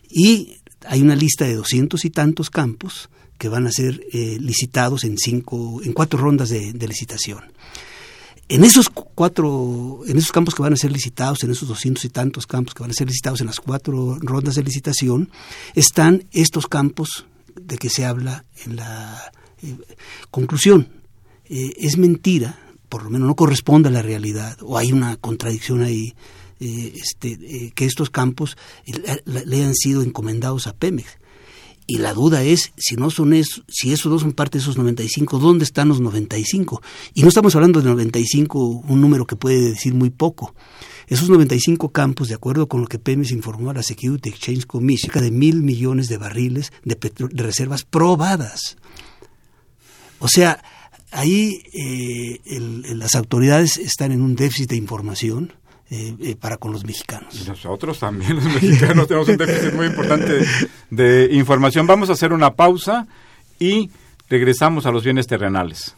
[0.10, 3.10] Y hay una lista de 200 y tantos campos
[3.41, 7.52] que van a ser eh, licitados en cinco, en cuatro rondas de, licitación.
[8.48, 12.10] En esos cuatro, en esos campos que van a ser licitados, en esos doscientos y
[12.10, 15.32] tantos campos que van a ser licitados en las cuatro rondas de licitación,
[15.74, 17.26] están estos campos
[17.60, 19.32] de que se habla en la
[19.63, 19.76] eh,
[20.30, 20.89] conclusión.
[21.46, 25.82] Eh, es mentira, por lo menos no corresponde a la realidad, o hay una contradicción
[25.82, 26.13] ahí,
[26.62, 28.58] este, que estos campos
[29.26, 31.17] le, han sido encomendados a Pemex.
[31.88, 34.78] Y la duda es, si no son eso, si esos dos son parte de esos
[34.78, 36.82] 95, ¿dónde están los 95?
[37.15, 40.56] Y no estamos hablando de 95, un número que puede decir muy poco.
[41.08, 45.12] Esos 95 campos, de acuerdo con lo que Pemex informó a la Security Exchange Commission,
[45.12, 48.78] cerca de mil millones de barriles de, de reservas probadas.
[50.19, 50.63] O sea,
[51.12, 52.39] ahí eh,
[52.95, 55.54] las autoridades están en un déficit de información
[55.93, 57.45] eh, eh, para con los mexicanos.
[57.45, 60.45] Nosotros también, los mexicanos, tenemos un déficit muy importante
[60.89, 61.86] de información.
[61.86, 63.08] Vamos a hacer una pausa
[63.60, 63.91] y
[64.30, 65.97] regresamos a los bienes terrenales.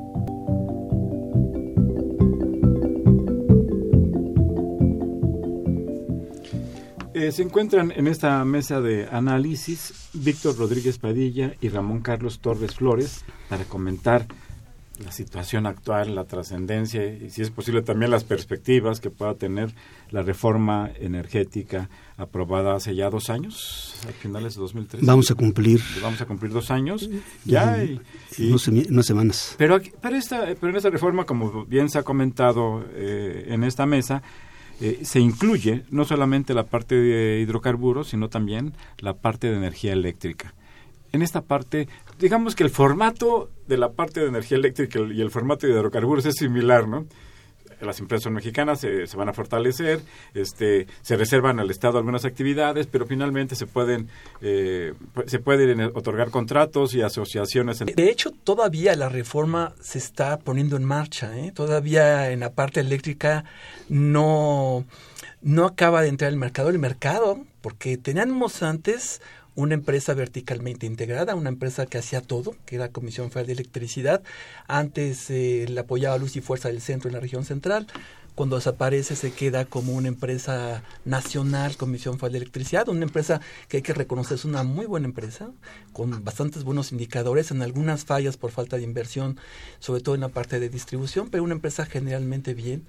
[7.21, 12.73] Eh, se encuentran en esta mesa de análisis Víctor Rodríguez Padilla y Ramón Carlos Torres
[12.73, 14.25] Flores para comentar
[14.97, 19.71] la situación actual, la trascendencia y si es posible también las perspectivas que pueda tener
[20.09, 25.05] la reforma energética aprobada hace ya dos años, a finales de 2013.
[25.05, 25.79] Vamos a cumplir.
[26.01, 27.07] Vamos a cumplir dos años
[27.45, 28.01] ya y,
[28.89, 29.53] unas semamas.
[29.59, 33.85] Pero, pero, esta, pero en esta reforma, como bien se ha comentado eh, en esta
[33.85, 34.23] mesa,
[34.81, 39.93] eh, se incluye no solamente la parte de hidrocarburos, sino también la parte de energía
[39.93, 40.53] eléctrica
[41.11, 41.87] en esta parte,
[42.19, 46.25] digamos que el formato de la parte de energía eléctrica y el formato de hidrocarburos
[46.25, 47.05] es similar, ¿no?
[47.81, 50.01] Las empresas mexicanas, se, van a fortalecer,
[50.33, 54.07] este, se reservan al Estado algunas actividades, pero finalmente se pueden,
[54.41, 54.93] eh,
[55.25, 57.79] se pueden otorgar contratos y asociaciones.
[57.79, 61.51] De hecho, todavía la reforma se está poniendo en marcha, ¿eh?
[61.51, 63.45] todavía en la parte eléctrica
[63.89, 64.85] no,
[65.41, 66.69] no acaba de entrar el mercado.
[66.69, 69.21] El mercado, porque teníamos antes
[69.55, 74.23] una empresa verticalmente integrada, una empresa que hacía todo, que era Comisión Federal de Electricidad.
[74.67, 77.87] Antes eh, le apoyaba Luz y Fuerza del Centro en la región central.
[78.33, 83.77] Cuando desaparece se queda como una empresa nacional, Comisión Federal de Electricidad, una empresa que
[83.77, 85.51] hay que reconocer es una muy buena empresa,
[85.91, 89.37] con bastantes buenos indicadores, en algunas fallas por falta de inversión,
[89.79, 92.87] sobre todo en la parte de distribución, pero una empresa generalmente bien,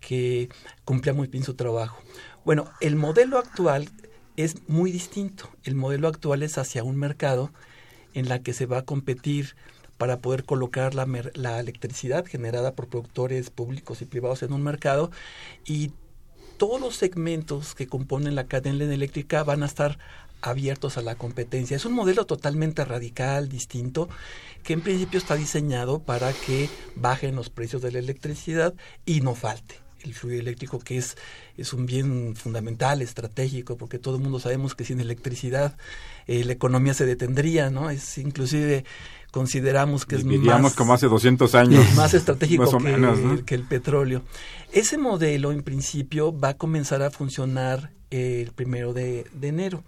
[0.00, 0.50] que
[0.84, 2.02] cumplía muy bien su trabajo.
[2.44, 3.88] Bueno, el modelo actual
[4.36, 5.50] es muy distinto.
[5.62, 7.52] El modelo actual es hacia un mercado
[8.14, 9.54] en la que se va a competir
[9.98, 15.10] para poder colocar la, la electricidad generada por productores públicos y privados en un mercado
[15.64, 15.92] y
[16.56, 19.98] todos los segmentos que componen la cadena eléctrica van a estar
[20.40, 21.76] abiertos a la competencia.
[21.76, 24.08] Es un modelo totalmente radical, distinto,
[24.62, 28.74] que en principio está diseñado para que bajen los precios de la electricidad
[29.06, 31.16] y no falte el fluido eléctrico que es,
[31.56, 35.76] es un bien fundamental, estratégico, porque todo el mundo sabemos que sin electricidad
[36.26, 37.90] eh, la economía se detendría, ¿no?
[37.90, 38.84] Es inclusive
[39.30, 44.22] consideramos que es más como hace 200 años más estratégico que, que, el petróleo.
[44.72, 49.82] Ese modelo en principio va a comenzar a funcionar el primero de, enero.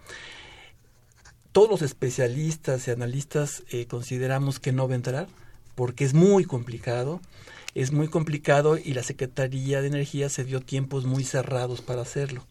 [1.52, 5.28] Todos los especialistas y analistas eh, consideramos que no va a entrar
[5.74, 7.20] porque es muy complicado
[7.76, 12.46] es muy complicado y la Secretaría de Energía se dio tiempos muy cerrados para hacerlo.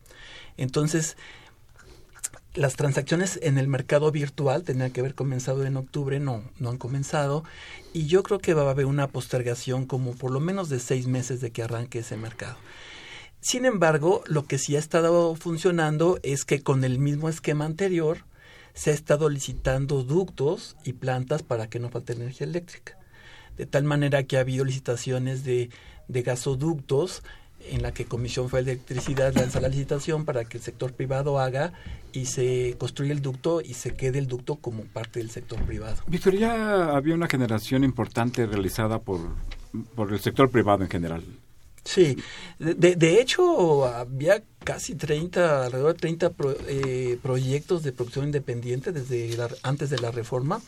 [0.55, 1.17] Entonces,
[2.53, 6.77] las transacciones en el mercado virtual tenían que haber comenzado en octubre, no, no han
[6.77, 7.43] comenzado,
[7.91, 11.07] y yo creo que va a haber una postergación como por lo menos de seis
[11.07, 12.57] meses de que arranque ese mercado.
[13.41, 18.19] Sin embargo, lo que sí ha estado funcionando es que con el mismo esquema anterior
[18.75, 22.99] se ha estado licitando ductos y plantas para que no falte energía eléctrica
[23.57, 25.69] de tal manera que ha habido licitaciones de,
[26.07, 27.23] de gasoductos
[27.69, 31.39] en la que Comisión Federal de Electricidad lanza la licitación para que el sector privado
[31.39, 31.73] haga
[32.11, 35.97] y se construye el ducto y se quede el ducto como parte del sector privado.
[36.07, 39.19] Víctor, ya había una generación importante realizada por,
[39.95, 41.23] por el sector privado en general.
[41.83, 42.17] Sí,
[42.57, 46.31] de, de hecho había casi 30, alrededor de 30
[46.67, 50.61] eh, proyectos de producción independiente desde antes de la reforma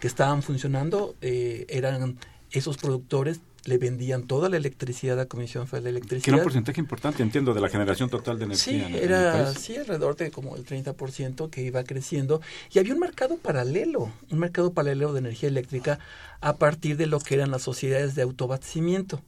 [0.00, 2.18] que estaban funcionando, eh, eran
[2.54, 6.24] esos productores le vendían toda la electricidad a la Comisión Federal de Electricidad.
[6.24, 8.88] Que era un porcentaje importante, entiendo, de la generación total de energía.
[8.88, 12.40] Sí, era sí, alrededor de como el 30% que iba creciendo.
[12.72, 15.98] Y había un mercado paralelo, un mercado paralelo de energía eléctrica
[16.40, 19.22] a partir de lo que eran las sociedades de autoabastecimiento,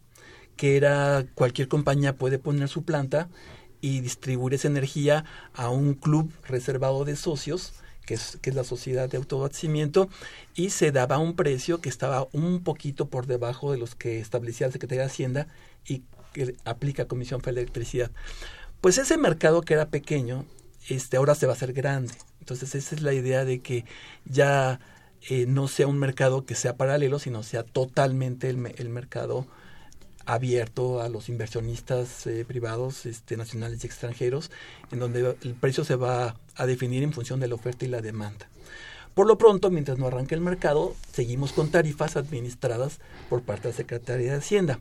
[0.56, 3.28] que era cualquier compañía puede poner su planta
[3.80, 5.24] y distribuir esa energía
[5.54, 7.72] a un club reservado de socios
[8.06, 10.08] que es, que es la sociedad de autoabastecimiento,
[10.54, 14.68] y se daba un precio que estaba un poquito por debajo de los que establecía
[14.68, 15.48] la Secretaría de Hacienda
[15.86, 16.02] y
[16.32, 18.10] que aplica Comisión Federal de Electricidad.
[18.80, 20.44] Pues ese mercado que era pequeño,
[20.88, 22.14] este ahora se va a hacer grande.
[22.40, 23.84] Entonces esa es la idea de que
[24.24, 24.80] ya
[25.28, 29.46] eh, no sea un mercado que sea paralelo, sino sea totalmente el, mercado
[30.24, 34.50] abierto a los inversionistas eh, privados este, nacionales y extranjeros,
[34.92, 38.00] en donde el precio se va a definir en función de la oferta y la
[38.00, 38.48] demanda.
[39.14, 43.00] Por lo pronto, mientras no arranque el mercado, seguimos con tarifas administradas
[43.30, 44.80] por parte de la Secretaría de Hacienda.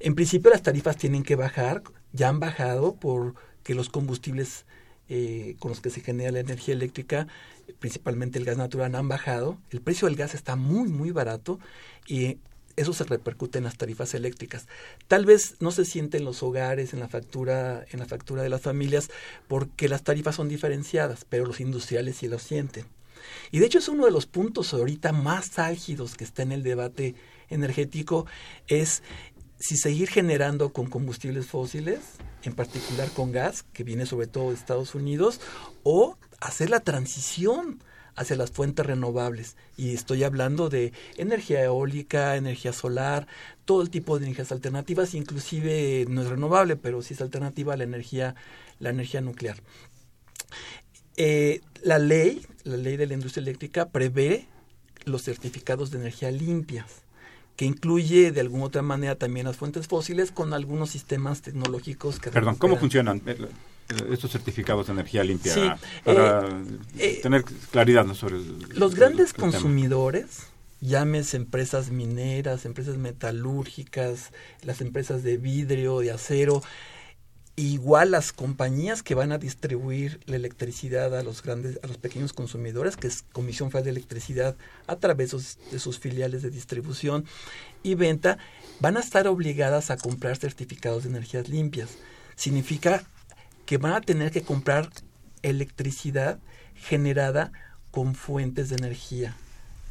[0.00, 1.82] En principio las tarifas tienen que bajar,
[2.12, 4.64] ya han bajado porque los combustibles
[5.08, 7.26] eh, con los que se genera la energía eléctrica,
[7.78, 9.58] principalmente el gas natural, han bajado.
[9.70, 11.58] El precio del gas está muy, muy barato
[12.06, 12.38] y
[12.78, 14.66] eso se repercute en las tarifas eléctricas.
[15.06, 18.48] Tal vez no se siente en los hogares, en la factura, en la factura de
[18.48, 19.10] las familias,
[19.48, 22.86] porque las tarifas son diferenciadas, pero los industriales sí lo sienten.
[23.50, 26.62] Y de hecho es uno de los puntos ahorita más álgidos que está en el
[26.62, 27.14] debate
[27.50, 28.26] energético,
[28.66, 29.02] es
[29.58, 32.00] si seguir generando con combustibles fósiles,
[32.44, 35.40] en particular con gas, que viene sobre todo de Estados Unidos,
[35.82, 37.82] o hacer la transición
[38.18, 39.56] hacia las fuentes renovables.
[39.76, 43.26] Y estoy hablando de energía eólica, energía solar,
[43.64, 47.76] todo el tipo de energías alternativas, inclusive no es renovable, pero sí es alternativa a
[47.76, 48.34] la energía,
[48.80, 49.56] la energía nuclear.
[51.16, 54.46] Eh, la ley, la ley de la industria eléctrica prevé
[55.04, 57.02] los certificados de energía limpias
[57.56, 62.30] que incluye de alguna otra manera también las fuentes fósiles con algunos sistemas tecnológicos que...
[62.30, 63.20] Perdón, ¿cómo funcionan
[64.10, 65.78] estos certificados de energía limpia?
[66.04, 66.52] para eh,
[66.98, 68.36] eh, tener claridad sobre
[68.74, 70.46] Los grandes consumidores,
[70.80, 74.32] llames empresas mineras, empresas metalúrgicas,
[74.62, 76.62] las empresas de vidrio, de acero,
[77.56, 82.32] igual las compañías que van a distribuir la electricidad a los grandes, a los pequeños
[82.32, 87.24] consumidores, que es Comisión Federal de Electricidad, a través de sus filiales de distribución
[87.82, 88.38] y venta,
[88.78, 91.90] van a estar obligadas a comprar certificados de energías limpias.
[92.36, 93.04] Significa
[93.68, 94.88] que van a tener que comprar
[95.42, 96.38] electricidad
[96.74, 97.52] generada
[97.90, 99.36] con fuentes de energía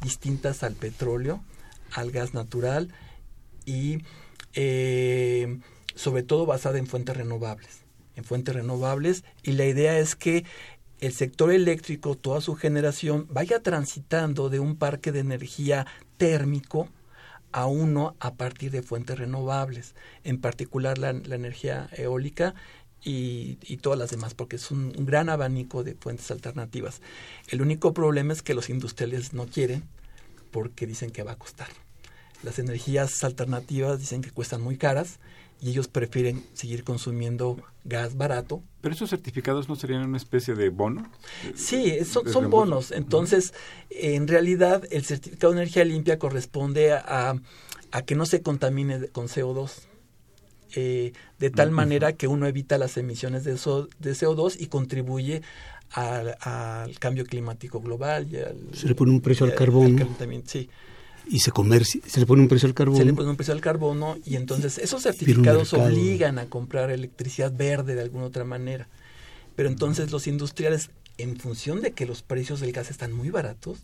[0.02, 1.44] distintas al petróleo,
[1.92, 2.92] al gas natural
[3.66, 4.02] y
[4.54, 5.60] eh,
[5.94, 7.82] sobre todo basada en fuentes renovables,
[8.16, 9.22] en fuentes renovables.
[9.44, 10.44] Y la idea es que
[10.98, 16.88] el sector eléctrico, toda su generación, vaya transitando de un parque de energía térmico
[17.52, 22.54] a uno a partir de fuentes renovables, en particular la, energía eólica
[23.04, 27.00] y, todas las demás, porque es un, gran abanico de fuentes alternativas.
[27.48, 29.84] El único problema es que los industriales no quieren
[30.50, 31.68] porque dicen que va a costar.
[32.42, 35.18] Las energías alternativas dicen que cuestan muy caras
[35.60, 38.62] y ellos prefieren seguir consumiendo gas barato.
[38.80, 41.10] ¿Pero esos certificados no serían una especie de bono?
[41.54, 42.92] Sí, son, bonos.
[42.92, 43.54] Entonces,
[43.90, 47.34] en realidad, el certificado de energía limpia corresponde a,
[47.90, 49.87] a que no se contamine con CO2.
[50.74, 53.56] Eh, de tal manera que uno evita las emisiones de, de
[54.12, 55.42] CO2 y contribuye
[55.92, 56.36] al,
[56.98, 58.28] cambio climático global.
[58.30, 59.98] Y se le pone un precio al, carbón.
[60.46, 60.68] sí
[61.30, 62.98] y se comercia, se le pone un precio al carbono.
[62.98, 67.52] Se le pone un precio al carbono y entonces esos certificados obligan a comprar electricidad
[67.52, 68.88] verde de alguna otra manera.
[69.54, 73.82] Pero entonces los industriales, en función de que los precios del gas están muy baratos,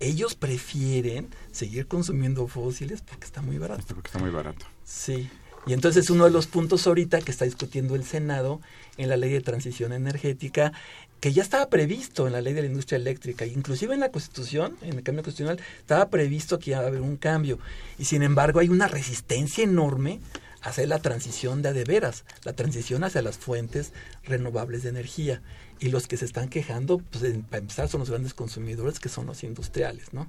[0.00, 3.84] ellos prefieren seguir consumiendo fósiles porque está muy barato.
[3.86, 4.66] Porque está muy barato.
[4.84, 5.28] Sí.
[5.66, 8.60] Y entonces uno de los puntos ahorita que está discutiendo el Senado
[8.96, 10.72] en la ley de transición energética
[11.20, 14.76] que ya estaba previsto en la ley de la industria eléctrica, inclusive en la Constitución,
[14.80, 17.58] en el cambio constitucional, estaba previsto que iba a haber un cambio.
[17.98, 20.20] Y sin embargo hay una resistencia enorme
[20.62, 23.92] a hacer la transición de a de veras, la transición hacia las fuentes
[24.24, 25.42] renovables de energía.
[25.78, 29.26] Y los que se están quejando, pues para empezar, son los grandes consumidores, que son
[29.26, 30.26] los industriales, ¿no?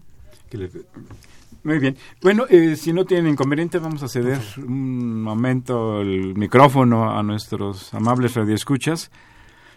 [1.63, 1.95] Muy bien.
[2.21, 7.93] Bueno, eh, si no tienen inconveniente, vamos a ceder un momento el micrófono a nuestros
[7.93, 9.11] amables radioescuchas.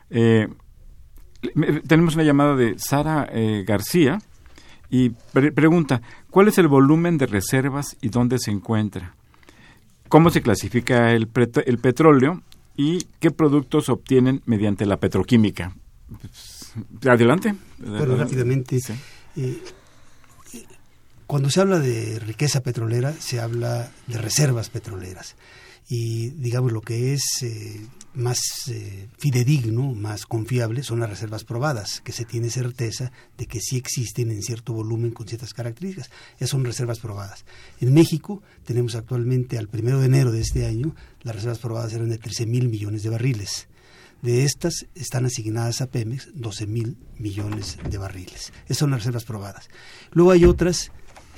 [0.09, 0.49] Eh,
[1.87, 4.18] tenemos una llamada de Sara eh, García
[4.89, 9.14] y pregunta, ¿cuál es el volumen de reservas y dónde se encuentra?
[10.09, 11.28] ¿Cómo se clasifica el,
[11.66, 12.43] el petróleo
[12.76, 15.74] y qué productos obtienen mediante la petroquímica?
[16.20, 16.72] Pues,
[17.07, 17.55] adelante.
[17.78, 18.78] Bueno, rápidamente.
[19.37, 19.59] Eh,
[21.27, 25.37] cuando se habla de riqueza petrolera, se habla de reservas petroleras.
[25.89, 32.01] Y digamos lo que es eh, más eh, fidedigno, más confiable, son las reservas probadas,
[32.01, 36.11] que se tiene certeza de que sí existen en cierto volumen con ciertas características.
[36.37, 37.45] Esas son reservas probadas.
[37.81, 42.09] En México tenemos actualmente, al primero de enero de este año, las reservas probadas eran
[42.09, 43.68] de 13 mil millones de barriles.
[44.22, 48.55] De estas están asignadas a Pemex 12 mil millones de barriles.
[48.64, 49.68] Esas son las reservas probadas.
[50.12, 50.93] Luego hay otras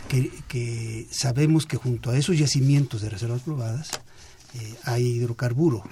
[0.08, 3.90] que, sabemos que junto a esos yacimientos de reservas probadas
[4.54, 5.84] eh, hay hidrocarburo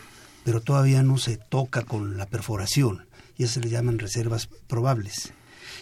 [0.44, 3.06] pero todavía no se toca con la perforación
[3.36, 5.32] y eso se le llaman reservas probables.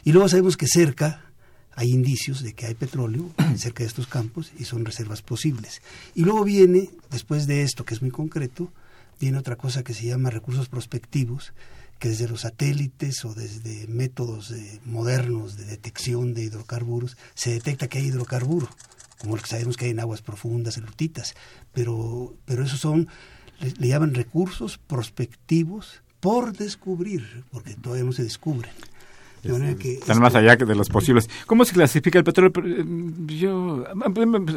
[0.05, 1.27] Y luego sabemos que cerca
[1.75, 5.83] hay indicios de que hay petróleo cerca de estos campos y son reservas posibles.
[6.15, 8.73] Y luego viene, después de esto, que es muy concreto,
[9.21, 11.53] viene otra cosa que se llama recursos prospectivos,
[12.03, 14.53] que desde los satélites o desde métodos
[14.85, 18.69] modernos de detección de hidrocarburos se detecta que hay hidrocarburo,
[19.19, 21.37] como lo que sabemos que hay en aguas profundas, en lutitas,
[21.73, 23.07] pero, pero esos son
[23.61, 28.73] le, llaman recursos prospectivos por descubrir, porque todavía no se descubren.
[29.43, 31.29] Están más allá de los posibles.
[31.47, 32.53] ¿Cómo se clasifica el petróleo?
[32.65, 32.85] Eh,
[33.39, 33.85] yo,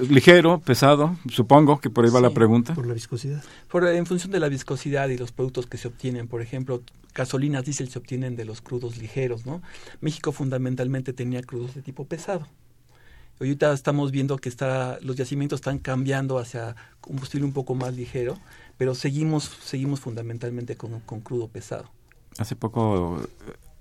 [0.09, 2.73] ligero, pesado, supongo que por ahí va la pregunta.
[2.73, 3.43] Por la viscosidad.
[3.69, 6.81] Por, en función de la viscosidad y los productos que se obtienen, por ejemplo,
[7.13, 9.61] gasolinas, diésel se obtienen de los crudos ligeros, ¿no?
[10.01, 12.47] México fundamentalmente tenía crudos de tipo pesado.
[13.39, 18.37] Ahorita estamos viendo que está, los yacimientos están cambiando hacia combustible un poco más ligero
[18.77, 21.89] pero seguimos, seguimos fundamentalmente con, con crudo pesado.
[22.37, 23.21] Hace poco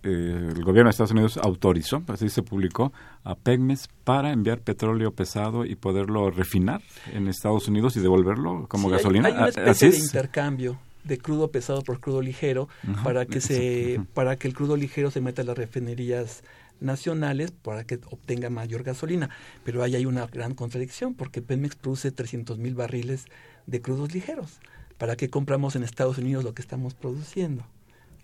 [0.04, 2.92] eh, el gobierno de Estados Unidos autorizó, así se publicó,
[3.24, 6.82] a Pemex para enviar petróleo pesado y poderlo refinar
[7.12, 9.28] en Estados Unidos y devolverlo como gasolina.
[9.28, 12.68] Hay, una especie de intercambio de crudo pesado por crudo ligero
[13.02, 16.42] para que se para que el crudo ligero se meta a las refinerías
[16.80, 19.30] nacionales para que obtenga mayor gasolina.
[19.64, 23.26] Pero ahí hay una gran contradicción porque Pemex produce 300 mil barriles
[23.66, 24.60] de crudos ligeros.
[24.98, 27.64] ¿Para qué compramos en Estados Unidos lo que estamos produciendo?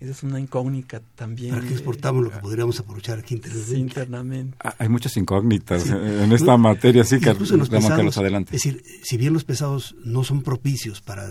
[0.01, 1.53] Esa es una incógnita también.
[1.53, 3.39] ¿Para qué exportamos lo que podríamos aprovechar aquí
[3.75, 4.57] internamente?
[4.59, 8.55] Ah, hay muchas incógnitas en esta materia, sí, que los pesados, adelante.
[8.55, 11.29] Es decir, si bien los pesados no son propicios para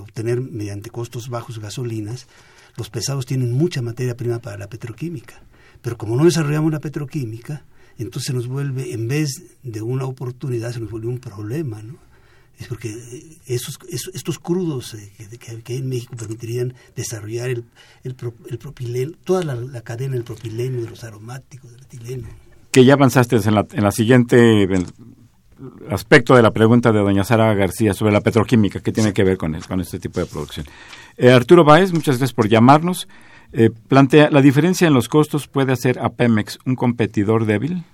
[0.00, 2.28] obtener mediante costos bajos gasolinas,
[2.76, 5.42] los pesados tienen mucha materia prima para la petroquímica.
[5.82, 7.64] Pero como no desarrollamos la petroquímica,
[7.98, 11.98] entonces se nos vuelve, en vez de una oportunidad, se nos vuelve un problema, ¿no?
[12.58, 12.92] Es porque
[13.46, 17.64] esos, estos crudos eh, que, hay en México permitirían desarrollar el,
[18.02, 22.28] el, propileno, toda la, cadena del propileno, de los aromáticos, del etileno.
[22.72, 24.66] Que ya avanzaste en la, en la siguiente
[25.90, 29.36] aspecto de la pregunta de doña Sara García sobre la petroquímica, que tiene que ver
[29.36, 30.66] con, con este tipo de producción.
[31.16, 33.08] Eh, Arturo Báez, muchas gracias por llamarnos.
[33.52, 37.84] Eh, plantea, ¿la diferencia en los costos puede hacer a Pemex un competidor débil?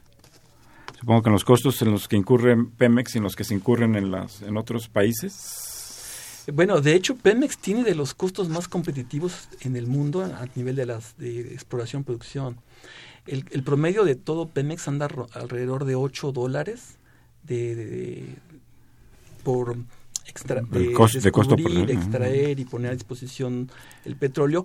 [1.04, 3.52] Supongo que en los costos en los que incurren Pemex y en los que se
[3.52, 6.42] incurren en, las, en otros países.
[6.50, 10.76] Bueno, de hecho, Pemex tiene de los costos más competitivos en el mundo a nivel
[10.76, 12.56] de las de exploración producción.
[13.26, 16.96] El, el promedio de todo Pemex anda alrededor de 8 dólares
[17.42, 18.36] de,
[19.42, 19.76] por
[20.26, 23.70] extra, de, costo, extraer y poner a disposición
[24.06, 24.64] el petróleo.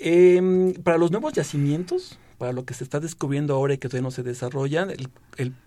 [0.00, 4.04] Eh, para los nuevos yacimientos, para lo que se está descubriendo ahora y que todavía
[4.06, 4.92] no se desarrollan,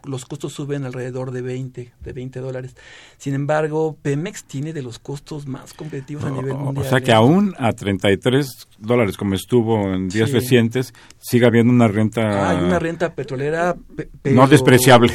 [0.05, 2.75] los costos suben alrededor de 20, de 20 dólares.
[3.17, 6.85] Sin embargo, Pemex tiene de los costos más competitivos a nivel mundial.
[6.85, 11.89] O sea que aún a 33 dólares, como estuvo en días recientes, sigue habiendo una
[11.89, 12.49] renta...
[12.49, 13.75] hay una renta petrolera...
[14.23, 15.13] no despreciable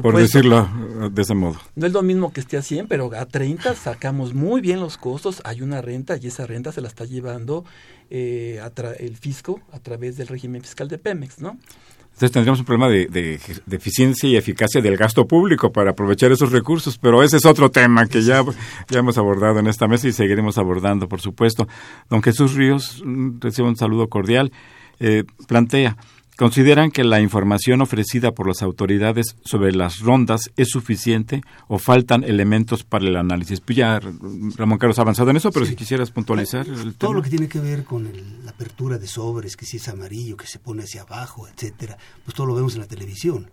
[0.00, 0.68] por, decirlo
[1.10, 1.56] de ese modo.
[1.74, 4.96] No es lo mismo que esté a 100, pero a 30 sacamos muy bien los
[4.96, 7.64] costos, hay una renta y esa renta se la está llevando
[8.10, 8.60] eh,
[8.98, 11.58] el fisco a través del régimen fiscal de Pemex, ¿no?
[12.12, 16.98] Entonces tendríamos un problema de, eficiencia y eficacia del gasto público para aprovechar esos recursos,
[16.98, 18.44] pero ese es otro tema que ya,
[18.88, 21.66] ya hemos abordado en esta mesa y seguiremos abordando, por supuesto.
[22.10, 24.52] Don Jesús Ríos, mm, recibe un saludo cordial.
[25.00, 25.96] Eh, plantea,
[26.42, 32.24] ¿Consideran que la información ofrecida por las autoridades sobre las rondas es suficiente o faltan
[32.24, 33.60] elementos para el análisis?
[33.60, 36.66] Pues ya Ramón Carlos ha avanzado en eso, pero si quisieras puntualizar.
[36.66, 38.10] El Todo lo que tiene que ver con
[38.44, 42.34] la apertura de sobres, que si es amarillo, que se pone hacia abajo, etcétera, pues
[42.34, 43.52] todo lo vemos en la televisión.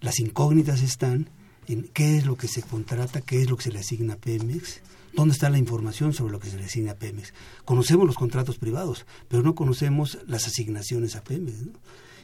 [0.00, 1.28] Las incógnitas están
[1.68, 4.16] en qué es lo que se contrata, qué es lo que se le asigna a
[4.16, 4.80] Pemex,
[5.14, 7.34] ¿Dónde está la información sobre lo que se le asigna a Pemex?
[7.66, 11.66] Conocemos los contratos privados, pero no conocemos las asignaciones a Pemex.
[11.66, 11.72] ¿no?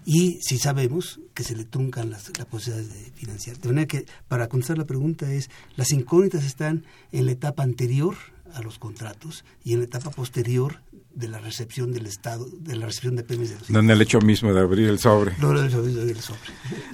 [0.05, 3.59] Y si sabemos que se le truncan las, posibilidades de financiar.
[3.59, 8.17] De manera que, para contestar la pregunta es, las incógnitas están en la etapa anterior
[8.55, 10.81] a los contratos y en la etapa posterior
[11.15, 13.69] de la recepción del Estado, de la recepción de Pemex.
[13.69, 15.37] De en el hecho mismo de abrir el sobre.
[15.39, 16.41] No, el hecho mismo de abrir el sobre.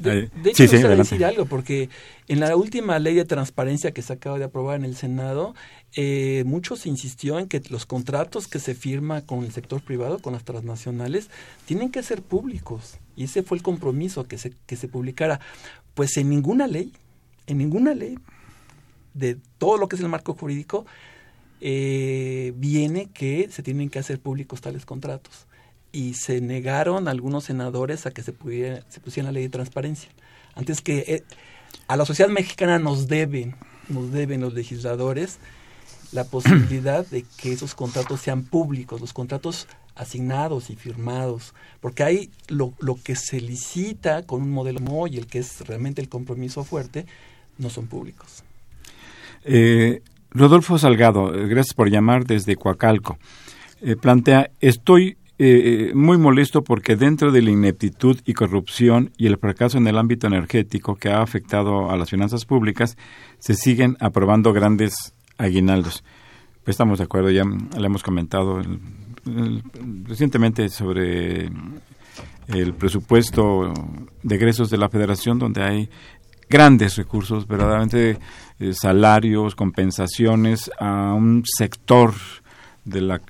[0.00, 1.90] De, de hecho, sí, decir algo, porque
[2.28, 5.54] en la última ley de transparencia que se acaba de aprobar en el Senado,
[5.94, 10.18] eh, mucho se insistió en que los contratos que se firma con el sector privado,
[10.20, 11.28] con las transnacionales,
[11.66, 12.98] tienen que ser públicos.
[13.16, 15.40] Y ese fue el compromiso que se, que se publicara.
[15.94, 16.92] Pues en ninguna ley,
[17.46, 18.18] en ninguna ley
[19.12, 20.86] de todo lo que es el marco jurídico,
[21.66, 25.46] eh, viene que se tienen que hacer públicos tales contratos.
[25.92, 30.10] Y se negaron algunos senadores a que se, pudiera, se pusiera la ley de transparencia.
[30.54, 31.24] Antes que eh,
[31.88, 33.56] a la sociedad mexicana nos deben,
[33.88, 35.38] nos deben los legisladores
[36.12, 42.30] la posibilidad de que esos contratos sean públicos, los contratos asignados y firmados, porque hay
[42.48, 46.62] lo, lo que se licita con un modelo MOY, el que es realmente el compromiso
[46.62, 47.06] fuerte,
[47.56, 48.44] no son públicos.
[49.44, 50.02] Eh,
[50.34, 53.18] Rodolfo Salgado, eh, gracias por llamar desde Coacalco.
[53.80, 55.18] Eh, plantea, estoy
[55.94, 60.28] muy molesto porque dentro de la ineptitud y corrupción y el fracaso en el ámbito
[60.28, 62.96] energético que ha afectado a las finanzas públicas,
[63.40, 66.04] se siguen aprobando grandes aguinaldos.
[66.62, 68.62] Pues estamos de acuerdo, ya le hemos comentado
[70.04, 71.50] recientemente sobre
[72.48, 73.72] el presupuesto
[74.22, 75.90] de egresos de la federación donde hay
[76.48, 78.18] grandes recursos, verdaderamente
[78.58, 82.14] eh, salarios, compensaciones a un sector
[82.84, 83.20] de la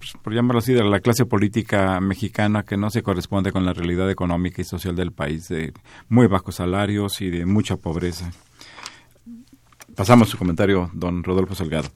[0.00, 3.74] pues, por llamarlo así, de la clase política mexicana que no se corresponde con la
[3.74, 5.74] realidad económica y social del país, de
[6.08, 8.32] muy bajos salarios y de mucha pobreza.
[9.94, 11.90] Pasamos su comentario, don Rodolfo Salgado.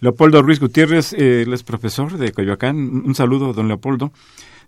[0.00, 2.76] Leopoldo Ruiz Gutiérrez, eh, él es profesor de Coyoacán.
[2.76, 4.12] Un saludo, don Leopoldo.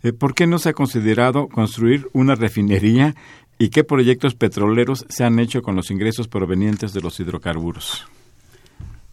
[0.02, 3.14] Eh, ¿Por qué no se ha considerado construir una refinería
[3.60, 8.06] y qué proyectos petroleros se han hecho con los ingresos provenientes de los hidrocarburos?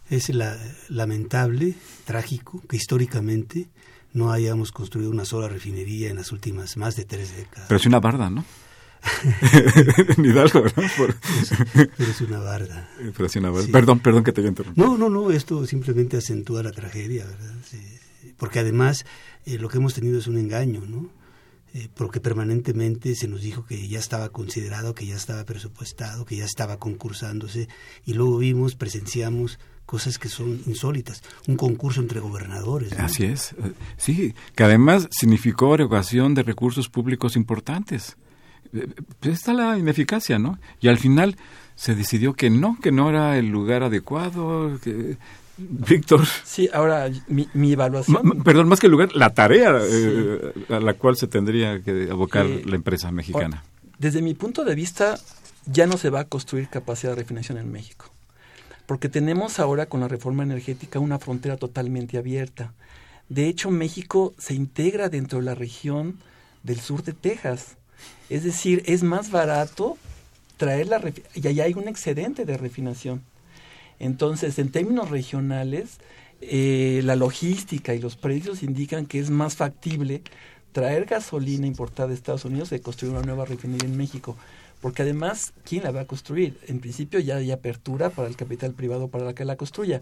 [0.09, 1.75] Es la, lamentable,
[2.05, 3.67] trágico, que históricamente
[4.13, 7.65] no hayamos construido una sola refinería en las últimas más de tres décadas.
[7.67, 8.45] Pero es una barda, ¿no?
[10.17, 10.83] Ni Hidalgo, ¿no?
[10.95, 12.89] Pero es una barda.
[12.97, 13.67] Pero es una barda.
[13.69, 14.87] Perdón, perdón que te haya interrumpido.
[14.87, 17.53] No, no, no, esto simplemente acentúa la tragedia, ¿verdad?
[17.69, 17.81] Sí.
[18.37, 19.05] Porque además
[19.45, 21.09] eh, lo que hemos tenido es un engaño, ¿no?
[21.73, 26.37] Eh, porque permanentemente se nos dijo que ya estaba considerado, que ya estaba presupuestado, que
[26.37, 27.67] ya estaba concursándose,
[28.05, 32.93] y luego vimos, presenciamos cosas que son insólitas, un concurso entre gobernadores.
[32.93, 33.55] Así es,
[33.97, 38.17] sí, que además significó erogación de recursos públicos importantes.
[38.71, 40.59] Pues está la ineficacia, ¿no?
[40.81, 41.37] Y al final
[41.75, 45.17] se decidió que no, que no era el lugar adecuado, que
[45.57, 46.25] Víctor.
[46.43, 48.43] Sí, ahora mi, mi evaluación.
[48.43, 49.87] Perdón, más que el lugar, la tarea sí.
[49.91, 53.63] eh, a la cual se tendría que abocar eh, la empresa mexicana.
[53.97, 55.17] Desde mi punto de vista,
[55.65, 58.11] ya no se va a construir capacidad de refinación en México.
[58.85, 62.73] Porque tenemos ahora con la reforma energética una frontera totalmente abierta.
[63.27, 66.19] De hecho, México se integra dentro de la región
[66.63, 67.75] del sur de Texas.
[68.29, 69.97] Es decir, es más barato
[70.57, 71.01] traer la
[71.33, 73.23] y allá hay un excedente de refinación.
[73.99, 75.99] Entonces, en términos regionales,
[76.41, 80.21] eh, la logística y los precios indican que es más factible
[80.71, 84.37] traer gasolina importada de Estados Unidos que construir una nueva refinería en México.
[84.81, 86.59] Porque además, ¿quién la va a construir?
[86.67, 90.01] En principio ya hay apertura para el capital privado para que la construya,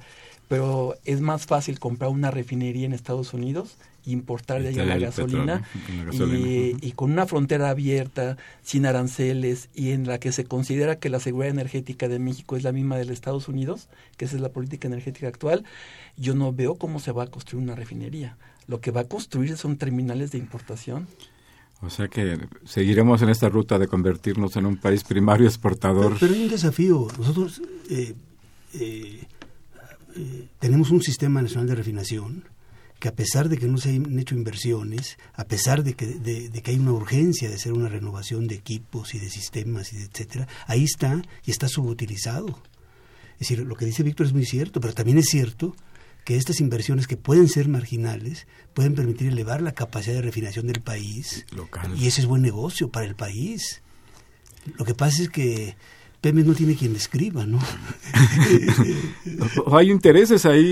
[0.49, 5.63] pero es más fácil comprar una refinería en Estados Unidos importar de allá la gasolina,
[5.73, 6.47] petróleo, la gasolina.
[6.47, 6.79] Y, -huh.
[6.81, 11.19] y, con una frontera abierta, sin aranceles y en la que se considera que la
[11.19, 13.87] seguridad energética de México es la misma de los Estados Unidos,
[14.17, 15.63] que esa es la política energética actual,
[16.17, 18.37] yo no veo cómo se va a construir una refinería.
[18.67, 21.07] Lo que va a construir son terminales de importación.
[21.81, 26.13] O sea que seguiremos en esta ruta de convertirnos en un país primario exportador.
[26.13, 27.07] Pero, pero hay un desafío.
[27.17, 28.15] Nosotros eh,
[28.73, 29.23] eh,
[30.15, 32.45] eh, tenemos un sistema nacional de refinación
[33.05, 36.49] que a pesar de que no se han hecho inversiones, a pesar de que, de,
[36.49, 39.97] de que hay una urgencia de hacer una renovación de equipos y de sistemas y
[39.97, 42.63] de etcétera, ahí está y está subutilizado.
[43.33, 45.75] Es decir, lo que dice Víctor es muy cierto, pero también es cierto
[46.23, 50.81] que estas inversiones que pueden ser marginales pueden permitir elevar la capacidad de refinación del
[50.81, 51.93] país Local.
[51.95, 53.83] y ese es buen negocio para el país.
[54.79, 55.75] Lo que pasa es que
[56.25, 57.59] Pemex no tiene quien le escriba, ¿no?
[59.71, 60.65] Hay intereses ahí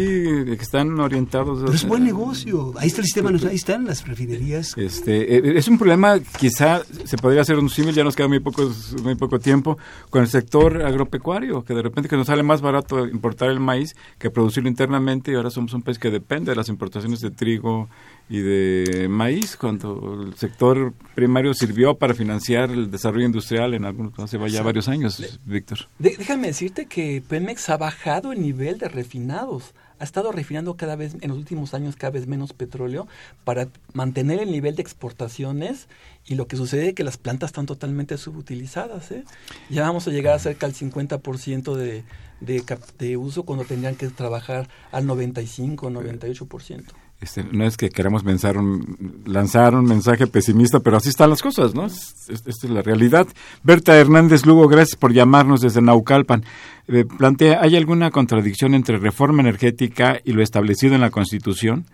[0.46, 1.60] que están orientados.
[1.62, 2.74] Pero es buen negocio.
[2.76, 4.76] Ahí está el sistema, ahí están las refinerías.
[4.76, 8.68] Este, es un problema, quizá se podría hacer un símil, ya nos queda muy poco,
[9.04, 9.78] muy poco tiempo,
[10.10, 13.96] con el sector agropecuario, que de repente que nos sale más barato importar el maíz
[14.18, 17.90] que producirlo internamente y ahora somos un país que depende de las importaciones de trigo
[18.30, 24.18] y de maíz, cuando el sector primario sirvió para financiar el desarrollo industrial en algunos,
[24.18, 25.80] hace ya varios años, Víctor.
[26.00, 29.74] De, déjame decirte que Pemex ha bajado el nivel de refinados.
[30.00, 33.08] Ha estado refinando cada vez, en los últimos años, cada vez menos petróleo
[33.44, 35.88] para mantener el nivel de exportaciones
[36.26, 39.12] y lo que sucede es que las plantas están totalmente subutilizadas.
[39.12, 39.24] ¿eh?
[39.70, 42.04] Ya vamos a llegar a cerca al 50% de,
[42.42, 42.64] de,
[42.98, 47.03] de uso cuando tendrían que trabajar al 95, 98%.
[47.24, 51.42] Este, no es que queramos pensar un, lanzar un mensaje pesimista, pero así están las
[51.42, 51.86] cosas, ¿no?
[51.86, 53.28] Esta es la realidad.
[53.64, 56.44] Berta Hernández Lugo, gracias por llamarnos desde Naucalpan.
[56.90, 61.86] Eh, plantea, ¿hay alguna contradicción entre reforma energética y lo establecido en la Constitución?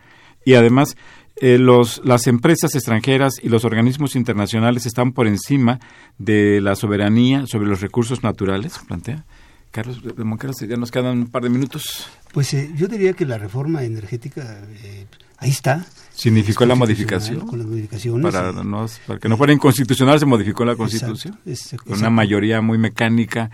[0.46, 0.98] Y además,
[1.36, 5.80] eh, los, las empresas extranjeras y los organismos internacionales están por encima
[6.18, 9.26] de la soberanía sobre los recursos naturales, plantea.
[9.72, 12.08] Carlos Moncaras, ya nos quedan un par de minutos.
[12.34, 15.06] Pues eh, yo diría que la reforma energética, eh,
[15.38, 15.86] ahí está.
[16.14, 17.42] ¿Significó la modificación?
[17.42, 18.24] Con las modificaciones.
[18.24, 21.36] Para, no, para que no fuera inconstitucional se modificó la Constitución.
[21.46, 21.90] Exacto, exacto.
[21.92, 23.52] Con una mayoría muy mecánica.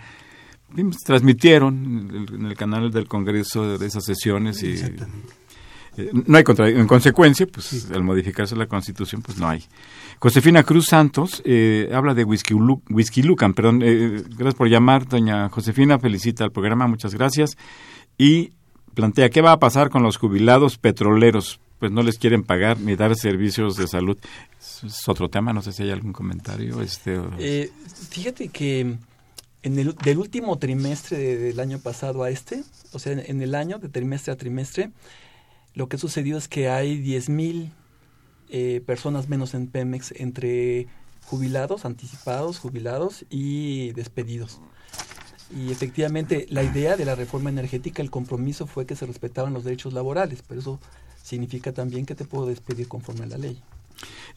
[1.04, 4.74] Transmitieron en el canal del Congreso de esas sesiones y
[5.96, 7.86] eh, no hay contra en consecuencia pues sí.
[7.94, 9.64] al modificarse la constitución pues no hay
[10.18, 12.54] Josefina Cruz Santos eh, habla de whisky,
[12.88, 17.56] whisky Lucan perdón eh, gracias por llamar doña Josefina felicita al programa muchas gracias.
[18.18, 18.52] Y
[18.94, 22.96] plantea qué va a pasar con los jubilados petroleros pues no les quieren pagar ni
[22.96, 24.16] dar servicios de salud.
[24.58, 27.70] Es otro tema no sé si hay algún comentario este eh,
[28.10, 28.96] fíjate que
[29.62, 32.62] en el del último trimestre de, del año pasado a este
[32.92, 34.90] o sea en, el año de trimestre a trimestre
[35.74, 37.70] lo que sucedió es que hay 10.000
[38.50, 40.86] eh, personas menos en Pemex entre
[41.24, 44.60] jubilados, anticipados, jubilados y despedidos.
[45.56, 49.64] Y efectivamente la idea de la reforma energética, el compromiso fue que se respetaban los
[49.64, 50.80] derechos laborales, pero eso
[51.22, 53.60] significa también que te puedo despedir conforme a la ley.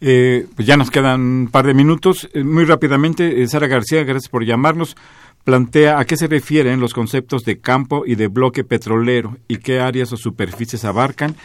[0.02, 2.30] Eh, pues ya nos quedan un par de minutos.
[2.34, 4.96] Eh, muy rápidamente, eh, Sara García, gracias por llamarnos.
[5.44, 9.80] Plantea a qué se refieren los conceptos de campo y de bloque petrolero y qué
[9.80, 11.36] áreas o superficies abarcan.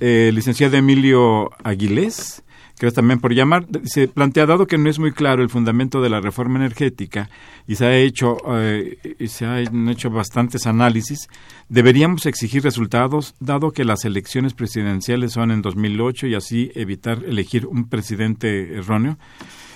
[0.00, 2.42] Licenciado Emilio Aguilés,
[2.82, 3.66] Gracias también por llamar.
[3.84, 7.30] Se plantea, dado que no es muy claro el fundamento de la reforma energética
[7.68, 11.28] y se ha hecho, eh, y se han hecho bastantes análisis,
[11.68, 17.66] deberíamos exigir resultados, dado que las elecciones presidenciales son en 2008 y así evitar elegir
[17.66, 19.16] un presidente erróneo.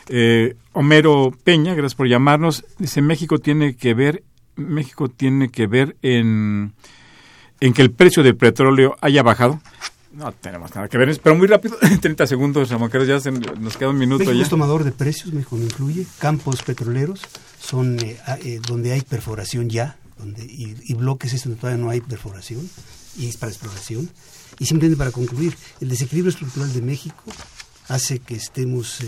[0.08, 2.64] Eh, Homero Peña, gracias por llamarnos.
[2.78, 4.24] Dice México tiene que ver,
[4.56, 6.72] México tiene que ver en,
[7.60, 9.60] en que el precio del petróleo haya bajado.
[10.16, 13.20] No tenemos nada que ver, pero muy rápido, 30 segundos, Ramón ya
[13.60, 14.42] nos queda un minuto México ya.
[14.42, 17.20] es tomador de precios, México incluye, campos petroleros
[17.60, 22.00] son eh, eh, donde hay perforación ya, donde y, bloques es donde todavía no hay
[22.00, 22.68] perforación
[23.18, 24.08] y es para exploración.
[24.58, 27.24] Y simplemente para concluir, el desequilibrio estructural de México
[27.88, 29.06] hace que estemos eh,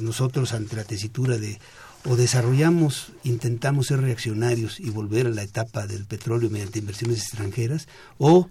[0.00, 1.60] nosotros ante la tesitura de
[2.04, 7.86] o desarrollamos, intentamos ser reaccionarios y volver a la etapa del petróleo mediante inversiones extranjeras,
[8.18, 8.48] o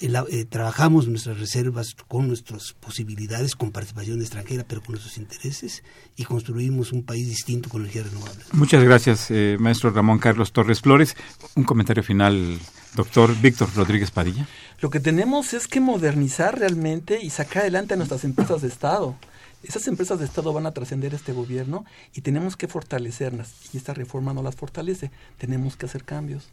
[0.00, 5.82] eh, trabajamos nuestras reservas con nuestras posibilidades, con participación extranjera, pero con nuestros intereses
[6.16, 8.52] y construimos un país distinto con energías renovables.
[8.52, 11.16] Muchas gracias, eh, maestro Ramón Carlos Torres Flores.
[11.54, 12.58] Un comentario final,
[12.94, 14.46] doctor Víctor Rodríguez Padilla.
[14.80, 19.16] Lo que tenemos es que modernizar realmente y sacar adelante a nuestras empresas de Estado.
[19.62, 21.84] Esas empresas de Estado van a trascender este gobierno
[22.14, 23.52] y tenemos que fortalecerlas.
[23.72, 25.12] Y esta reforma no las fortalece.
[25.38, 26.50] Tenemos que hacer cambios.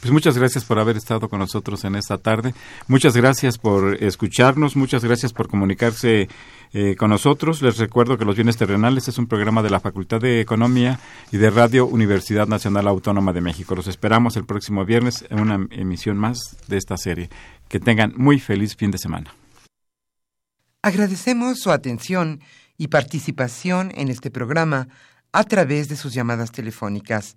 [0.00, 2.54] Pues muchas gracias por haber estado con nosotros en esta tarde.
[2.88, 4.76] Muchas gracias por escucharnos.
[4.76, 6.28] Muchas gracias por comunicarse
[6.72, 7.62] eh, con nosotros.
[7.62, 11.00] Les recuerdo que Los Bienes Terrenales es un programa de la Facultad de Economía
[11.32, 13.74] y de Radio Universidad Nacional Autónoma de México.
[13.74, 17.30] Los esperamos el próximo viernes en una emisión más de esta serie.
[17.68, 19.34] Que tengan muy feliz fin de semana.
[20.82, 22.40] Agradecemos su atención
[22.78, 24.88] y participación en este programa
[25.32, 27.36] a través de sus llamadas telefónicas